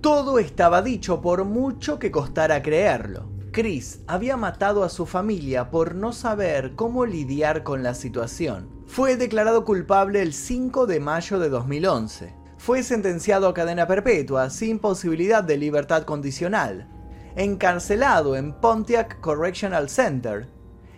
Todo 0.00 0.40
estaba 0.40 0.82
dicho 0.82 1.20
por 1.20 1.44
mucho 1.44 2.00
que 2.00 2.10
costara 2.10 2.60
creerlo. 2.60 3.33
Chris 3.54 4.00
había 4.08 4.36
matado 4.36 4.82
a 4.82 4.88
su 4.88 5.06
familia 5.06 5.70
por 5.70 5.94
no 5.94 6.12
saber 6.12 6.74
cómo 6.74 7.06
lidiar 7.06 7.62
con 7.62 7.84
la 7.84 7.94
situación. 7.94 8.68
Fue 8.84 9.16
declarado 9.16 9.64
culpable 9.64 10.22
el 10.22 10.32
5 10.32 10.86
de 10.86 10.98
mayo 10.98 11.38
de 11.38 11.50
2011. 11.50 12.34
Fue 12.58 12.82
sentenciado 12.82 13.46
a 13.46 13.54
cadena 13.54 13.86
perpetua 13.86 14.50
sin 14.50 14.80
posibilidad 14.80 15.44
de 15.44 15.56
libertad 15.56 16.02
condicional. 16.02 16.88
Encarcelado 17.36 18.34
en 18.34 18.54
Pontiac 18.54 19.20
Correctional 19.20 19.88
Center. 19.88 20.48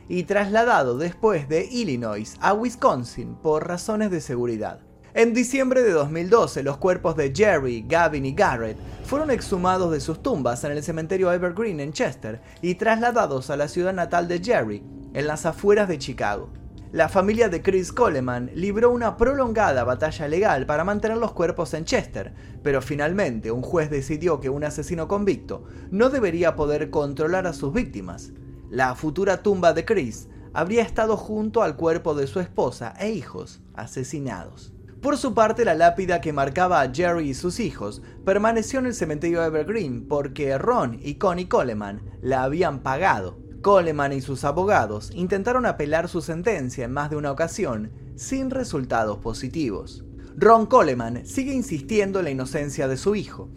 y 0.08 0.22
trasladado 0.22 0.96
después 0.96 1.50
de 1.50 1.66
Illinois 1.70 2.36
a 2.40 2.54
Wisconsin 2.54 3.34
por 3.34 3.68
razones 3.68 4.10
de 4.10 4.22
seguridad. 4.22 4.85
En 5.16 5.32
diciembre 5.32 5.82
de 5.82 5.92
2012, 5.92 6.62
los 6.62 6.76
cuerpos 6.76 7.16
de 7.16 7.32
Jerry, 7.34 7.86
Gavin 7.88 8.26
y 8.26 8.34
Garrett 8.34 8.76
fueron 9.06 9.30
exhumados 9.30 9.90
de 9.90 9.98
sus 9.98 10.22
tumbas 10.22 10.62
en 10.64 10.72
el 10.72 10.82
cementerio 10.82 11.32
Evergreen 11.32 11.80
en 11.80 11.94
Chester 11.94 12.42
y 12.60 12.74
trasladados 12.74 13.48
a 13.48 13.56
la 13.56 13.66
ciudad 13.66 13.94
natal 13.94 14.28
de 14.28 14.44
Jerry, 14.44 14.82
en 15.14 15.26
las 15.26 15.46
afueras 15.46 15.88
de 15.88 15.96
Chicago. 15.96 16.50
La 16.92 17.08
familia 17.08 17.48
de 17.48 17.62
Chris 17.62 17.94
Coleman 17.94 18.50
libró 18.54 18.90
una 18.90 19.16
prolongada 19.16 19.84
batalla 19.84 20.28
legal 20.28 20.66
para 20.66 20.84
mantener 20.84 21.16
los 21.16 21.32
cuerpos 21.32 21.72
en 21.72 21.86
Chester, 21.86 22.34
pero 22.62 22.82
finalmente 22.82 23.50
un 23.50 23.62
juez 23.62 23.88
decidió 23.88 24.38
que 24.38 24.50
un 24.50 24.64
asesino 24.64 25.08
convicto 25.08 25.64
no 25.90 26.10
debería 26.10 26.56
poder 26.56 26.90
controlar 26.90 27.46
a 27.46 27.54
sus 27.54 27.72
víctimas. 27.72 28.32
La 28.68 28.94
futura 28.94 29.42
tumba 29.42 29.72
de 29.72 29.86
Chris 29.86 30.28
habría 30.52 30.82
estado 30.82 31.16
junto 31.16 31.62
al 31.62 31.76
cuerpo 31.76 32.14
de 32.14 32.26
su 32.26 32.38
esposa 32.38 32.92
e 33.00 33.12
hijos 33.12 33.62
asesinados. 33.72 34.75
Por 35.06 35.18
su 35.18 35.34
parte, 35.34 35.64
la 35.64 35.76
lápida 35.76 36.20
que 36.20 36.32
marcaba 36.32 36.80
a 36.80 36.92
Jerry 36.92 37.30
y 37.30 37.34
sus 37.34 37.60
hijos 37.60 38.02
permaneció 38.24 38.80
en 38.80 38.86
el 38.86 38.94
cementerio 38.94 39.44
Evergreen 39.44 40.08
porque 40.08 40.58
Ron 40.58 40.98
y 41.00 41.14
Connie 41.14 41.46
Coleman 41.46 42.02
la 42.22 42.42
habían 42.42 42.80
pagado. 42.80 43.38
Coleman 43.62 44.12
y 44.12 44.20
sus 44.20 44.42
abogados 44.42 45.12
intentaron 45.14 45.64
apelar 45.64 46.08
su 46.08 46.22
sentencia 46.22 46.84
en 46.84 46.90
más 46.90 47.08
de 47.08 47.14
una 47.14 47.30
ocasión, 47.30 47.92
sin 48.16 48.50
resultados 48.50 49.18
positivos. 49.18 50.04
Ron 50.36 50.66
Coleman 50.66 51.24
sigue 51.24 51.52
insistiendo 51.54 52.18
en 52.18 52.24
la 52.24 52.32
inocencia 52.32 52.88
de 52.88 52.96
su 52.96 53.14
hijo, 53.14 53.48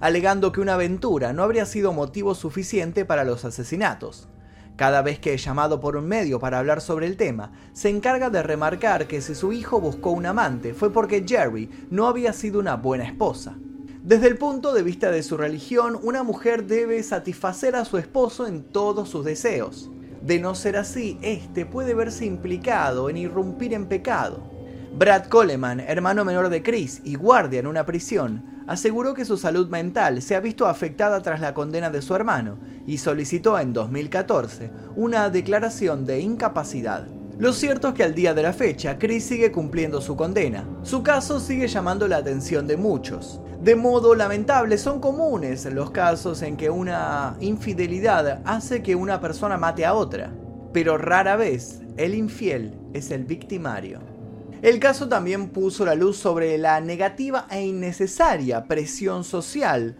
alegando 0.00 0.50
que 0.50 0.60
una 0.60 0.74
aventura 0.74 1.32
no 1.32 1.44
habría 1.44 1.66
sido 1.66 1.92
motivo 1.92 2.34
suficiente 2.34 3.04
para 3.04 3.22
los 3.22 3.44
asesinatos. 3.44 4.28
Cada 4.76 5.00
vez 5.00 5.18
que 5.18 5.32
es 5.32 5.42
llamado 5.42 5.80
por 5.80 5.96
un 5.96 6.06
medio 6.06 6.38
para 6.38 6.58
hablar 6.58 6.82
sobre 6.82 7.06
el 7.06 7.16
tema, 7.16 7.50
se 7.72 7.88
encarga 7.88 8.28
de 8.28 8.42
remarcar 8.42 9.06
que 9.06 9.22
si 9.22 9.34
su 9.34 9.54
hijo 9.54 9.80
buscó 9.80 10.10
un 10.10 10.26
amante 10.26 10.74
fue 10.74 10.92
porque 10.92 11.24
Jerry 11.26 11.70
no 11.90 12.06
había 12.06 12.34
sido 12.34 12.60
una 12.60 12.76
buena 12.76 13.04
esposa. 13.04 13.56
Desde 14.02 14.28
el 14.28 14.36
punto 14.36 14.74
de 14.74 14.82
vista 14.82 15.10
de 15.10 15.22
su 15.22 15.38
religión, 15.38 15.98
una 16.02 16.22
mujer 16.22 16.66
debe 16.66 17.02
satisfacer 17.02 17.74
a 17.74 17.86
su 17.86 17.96
esposo 17.96 18.46
en 18.46 18.64
todos 18.64 19.08
sus 19.08 19.24
deseos. 19.24 19.90
De 20.20 20.38
no 20.38 20.54
ser 20.54 20.76
así, 20.76 21.18
este 21.22 21.64
puede 21.64 21.94
verse 21.94 22.26
implicado 22.26 23.08
en 23.08 23.16
irrumpir 23.16 23.72
en 23.72 23.86
pecado. 23.86 24.42
Brad 24.96 25.26
Coleman, 25.26 25.80
hermano 25.80 26.24
menor 26.24 26.50
de 26.50 26.62
Chris 26.62 27.00
y 27.02 27.14
guardia 27.14 27.60
en 27.60 27.66
una 27.66 27.86
prisión, 27.86 28.55
aseguró 28.66 29.14
que 29.14 29.24
su 29.24 29.36
salud 29.36 29.68
mental 29.68 30.22
se 30.22 30.34
ha 30.34 30.40
visto 30.40 30.66
afectada 30.66 31.22
tras 31.22 31.40
la 31.40 31.54
condena 31.54 31.90
de 31.90 32.02
su 32.02 32.14
hermano 32.14 32.58
y 32.86 32.98
solicitó 32.98 33.58
en 33.58 33.72
2014 33.72 34.70
una 34.96 35.30
declaración 35.30 36.04
de 36.04 36.20
incapacidad. 36.20 37.06
Lo 37.38 37.52
cierto 37.52 37.88
es 37.88 37.94
que 37.94 38.02
al 38.02 38.14
día 38.14 38.32
de 38.32 38.42
la 38.42 38.54
fecha, 38.54 38.98
Chris 38.98 39.24
sigue 39.24 39.52
cumpliendo 39.52 40.00
su 40.00 40.16
condena. 40.16 40.64
Su 40.82 41.02
caso 41.02 41.38
sigue 41.38 41.68
llamando 41.68 42.08
la 42.08 42.16
atención 42.16 42.66
de 42.66 42.78
muchos. 42.78 43.40
De 43.62 43.76
modo 43.76 44.14
lamentable, 44.14 44.78
son 44.78 45.00
comunes 45.00 45.66
los 45.66 45.90
casos 45.90 46.40
en 46.40 46.56
que 46.56 46.70
una 46.70 47.36
infidelidad 47.40 48.40
hace 48.46 48.82
que 48.82 48.94
una 48.94 49.20
persona 49.20 49.58
mate 49.58 49.84
a 49.84 49.92
otra, 49.92 50.32
pero 50.72 50.96
rara 50.96 51.36
vez 51.36 51.82
el 51.98 52.14
infiel 52.14 52.74
es 52.94 53.10
el 53.10 53.24
victimario. 53.24 54.15
El 54.62 54.80
caso 54.80 55.08
también 55.08 55.50
puso 55.50 55.84
la 55.84 55.94
luz 55.94 56.16
sobre 56.16 56.56
la 56.56 56.80
negativa 56.80 57.46
e 57.50 57.66
innecesaria 57.66 58.64
presión 58.64 59.22
social 59.22 59.96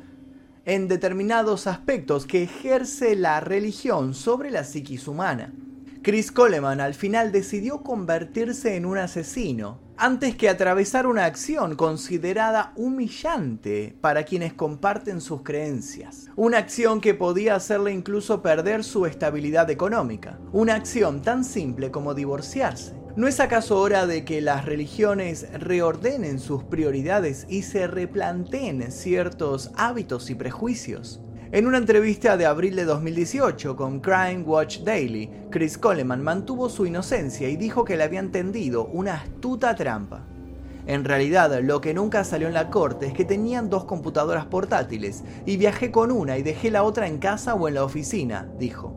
en 0.65 0.89
determinados 0.89 1.67
aspectos 1.67 2.27
que 2.27 2.43
ejerce 2.43 3.17
la 3.17 3.41
religión 3.41 4.15
sobre 4.15 4.51
la 4.51 4.65
psiquis 4.65 5.07
humana. 5.07 5.53
Chris 6.03 6.33
Coleman 6.33 6.81
al 6.81 6.95
final 6.95 7.33
decidió 7.33 7.83
convertirse 7.83 8.77
en 8.77 8.87
un 8.87 8.97
asesino 8.99 9.81
antes 9.99 10.37
que 10.37 10.49
atravesar 10.49 11.07
una 11.07 11.25
acción 11.25 11.77
considerada 11.77 12.73
humillante 12.77 13.97
para 14.01 14.25
quienes 14.25 14.55
comparten 14.55 15.21
sus 15.21 15.43
creencias. 15.43 16.29
Una 16.35 16.59
acción 16.59 17.01
que 17.01 17.15
podía 17.15 17.55
hacerle 17.55 17.93
incluso 17.93 18.43
perder 18.43 18.85
su 18.85 19.07
estabilidad 19.07 19.71
económica. 19.71 20.39
Una 20.53 20.75
acción 20.75 21.23
tan 21.23 21.45
simple 21.45 21.91
como 21.91 22.15
divorciarse. 22.15 22.96
¿No 23.17 23.27
es 23.27 23.41
acaso 23.41 23.81
hora 23.81 24.07
de 24.07 24.27
que 24.27 24.43
las 24.43 24.67
religiones 24.67 25.47
reordenen 25.55 26.39
sus 26.39 26.65
prioridades 26.65 27.47
y 27.49 27.63
se 27.63 27.87
replanteen 27.87 28.93
ciertos 28.93 29.71
hábitos 29.75 30.29
y 30.29 30.35
prejuicios? 30.35 31.23
En 31.51 31.67
una 31.67 31.79
entrevista 31.79 32.37
de 32.37 32.45
abril 32.45 32.77
de 32.77 32.85
2018 32.85 33.75
con 33.75 34.01
Crime 34.01 34.43
Watch 34.43 34.81
Daily, 34.81 35.31
Chris 35.51 35.79
Coleman 35.79 36.23
mantuvo 36.23 36.69
su 36.69 36.85
inocencia 36.85 37.49
y 37.49 37.57
dijo 37.57 37.87
que 37.87 37.97
le 37.97 38.03
habían 38.03 38.33
tendido 38.33 38.85
una 38.85 39.15
astuta 39.15 39.75
trampa. 39.75 40.27
En 40.87 41.03
realidad, 41.03 41.59
lo 41.63 41.81
que 41.81 41.95
nunca 41.95 42.23
salió 42.23 42.49
en 42.49 42.55
la 42.55 42.69
corte 42.69 43.07
es 43.07 43.15
que 43.15 43.25
tenían 43.25 43.71
dos 43.71 43.87
computadoras 43.87 44.45
portátiles 44.45 45.25
y 45.47 45.57
viajé 45.57 45.91
con 45.91 46.11
una 46.11 46.37
y 46.37 46.43
dejé 46.43 46.71
la 46.71 46.83
otra 46.83 47.07
en 47.07 47.17
casa 47.17 47.55
o 47.55 47.67
en 47.67 47.77
la 47.77 47.85
oficina, 47.85 48.47
dijo 48.59 48.95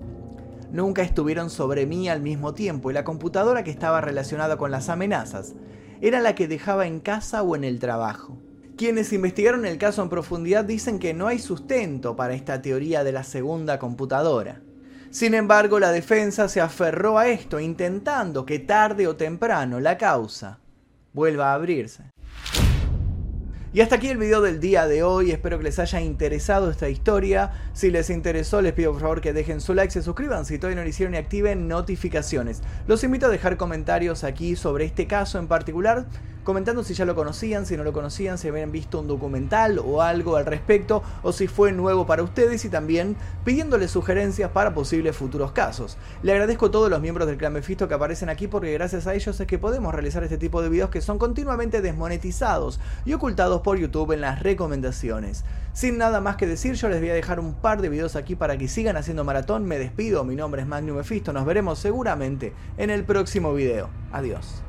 nunca 0.71 1.01
estuvieron 1.01 1.49
sobre 1.49 1.85
mí 1.85 2.09
al 2.09 2.21
mismo 2.21 2.53
tiempo 2.53 2.89
y 2.91 2.93
la 2.93 3.03
computadora 3.03 3.63
que 3.63 3.71
estaba 3.71 4.01
relacionada 4.01 4.57
con 4.57 4.71
las 4.71 4.89
amenazas 4.89 5.55
era 6.01 6.19
la 6.21 6.35
que 6.35 6.47
dejaba 6.47 6.87
en 6.87 6.99
casa 6.99 7.43
o 7.43 7.55
en 7.55 7.63
el 7.63 7.79
trabajo. 7.79 8.37
Quienes 8.77 9.11
investigaron 9.11 9.65
el 9.65 9.77
caso 9.77 10.01
en 10.01 10.09
profundidad 10.09 10.63
dicen 10.63 10.99
que 10.99 11.13
no 11.13 11.27
hay 11.27 11.39
sustento 11.39 12.15
para 12.15 12.33
esta 12.33 12.61
teoría 12.61 13.03
de 13.03 13.11
la 13.11 13.23
segunda 13.23 13.77
computadora. 13.77 14.61
Sin 15.09 15.33
embargo, 15.33 15.79
la 15.79 15.91
defensa 15.91 16.47
se 16.47 16.61
aferró 16.61 17.17
a 17.17 17.27
esto 17.27 17.59
intentando 17.59 18.45
que 18.45 18.59
tarde 18.59 19.07
o 19.07 19.15
temprano 19.15 19.79
la 19.79 19.97
causa 19.97 20.59
vuelva 21.13 21.51
a 21.51 21.55
abrirse. 21.55 22.03
Y 23.71 23.81
hasta 23.81 23.97
aquí 23.97 24.07
el 24.07 24.17
video 24.17 24.41
del 24.41 24.59
día 24.59 24.87
de 24.87 25.03
hoy, 25.03 25.29
espero 25.29 25.59
que 25.59 25.65
les 25.65 25.77
haya 25.77 26.01
interesado 26.01 26.71
esta 26.71 26.89
historia. 26.89 27.51
Si 27.73 27.91
les 27.91 28.09
interesó, 28.09 28.63
les 28.63 28.73
pido 28.73 28.93
por 28.93 29.01
favor 29.01 29.21
que 29.21 29.31
dejen 29.31 29.61
su 29.61 29.75
like, 29.75 29.91
se 29.93 30.01
suscriban 30.01 30.43
si 30.43 30.57
todavía 30.57 30.77
no 30.77 30.81
lo 30.81 30.89
hicieron 30.89 31.13
y 31.13 31.17
activen 31.17 31.67
notificaciones. 31.67 32.63
Los 32.87 33.03
invito 33.03 33.27
a 33.27 33.29
dejar 33.29 33.57
comentarios 33.57 34.23
aquí 34.23 34.55
sobre 34.55 34.85
este 34.85 35.05
caso 35.05 35.37
en 35.37 35.47
particular 35.47 36.07
comentando 36.49 36.83
si 36.83 36.95
ya 36.95 37.05
lo 37.05 37.13
conocían, 37.13 37.67
si 37.67 37.77
no 37.77 37.83
lo 37.83 37.93
conocían, 37.93 38.39
si 38.39 38.47
habían 38.47 38.71
visto 38.71 38.99
un 38.99 39.07
documental 39.07 39.77
o 39.77 40.01
algo 40.01 40.35
al 40.35 40.47
respecto, 40.47 41.03
o 41.21 41.31
si 41.31 41.45
fue 41.45 41.71
nuevo 41.71 42.07
para 42.07 42.23
ustedes 42.23 42.65
y 42.65 42.69
también 42.69 43.15
pidiéndoles 43.45 43.91
sugerencias 43.91 44.49
para 44.49 44.73
posibles 44.73 45.15
futuros 45.15 45.51
casos. 45.51 45.97
Le 46.23 46.31
agradezco 46.31 46.65
a 46.65 46.71
todos 46.71 46.89
los 46.89 47.01
miembros 47.01 47.27
del 47.27 47.37
clan 47.37 47.53
Mephisto 47.53 47.87
que 47.87 47.93
aparecen 47.93 48.29
aquí 48.29 48.47
porque 48.47 48.73
gracias 48.73 49.05
a 49.05 49.13
ellos 49.13 49.39
es 49.39 49.45
que 49.45 49.59
podemos 49.59 49.93
realizar 49.93 50.23
este 50.23 50.39
tipo 50.39 50.63
de 50.63 50.69
videos 50.69 50.89
que 50.89 51.01
son 51.01 51.19
continuamente 51.19 51.83
desmonetizados 51.83 52.79
y 53.05 53.13
ocultados 53.13 53.58
por 53.63 53.77
YouTube 53.77 54.11
en 54.11 54.21
las 54.21 54.41
recomendaciones. 54.41 55.43
Sin 55.73 55.97
nada 55.97 56.21
más 56.21 56.35
que 56.35 56.47
decir, 56.47 56.75
yo 56.75 56.89
les 56.89 56.99
voy 56.99 57.09
a 57.09 57.13
dejar 57.13 57.39
un 57.39 57.53
par 57.53 57.81
de 57.81 57.89
videos 57.89 58.15
aquí 58.15 58.35
para 58.35 58.57
que 58.57 58.67
sigan 58.67 58.97
haciendo 58.97 59.23
maratón. 59.23 59.65
Me 59.65 59.77
despido, 59.77 60.23
mi 60.23 60.35
nombre 60.35 60.61
es 60.61 60.67
Magnum 60.67 60.97
Mephisto, 60.97 61.33
nos 61.33 61.45
veremos 61.45 61.79
seguramente 61.79 62.53
en 62.77 62.89
el 62.89 63.03
próximo 63.03 63.53
video. 63.53 63.89
Adiós. 64.11 64.63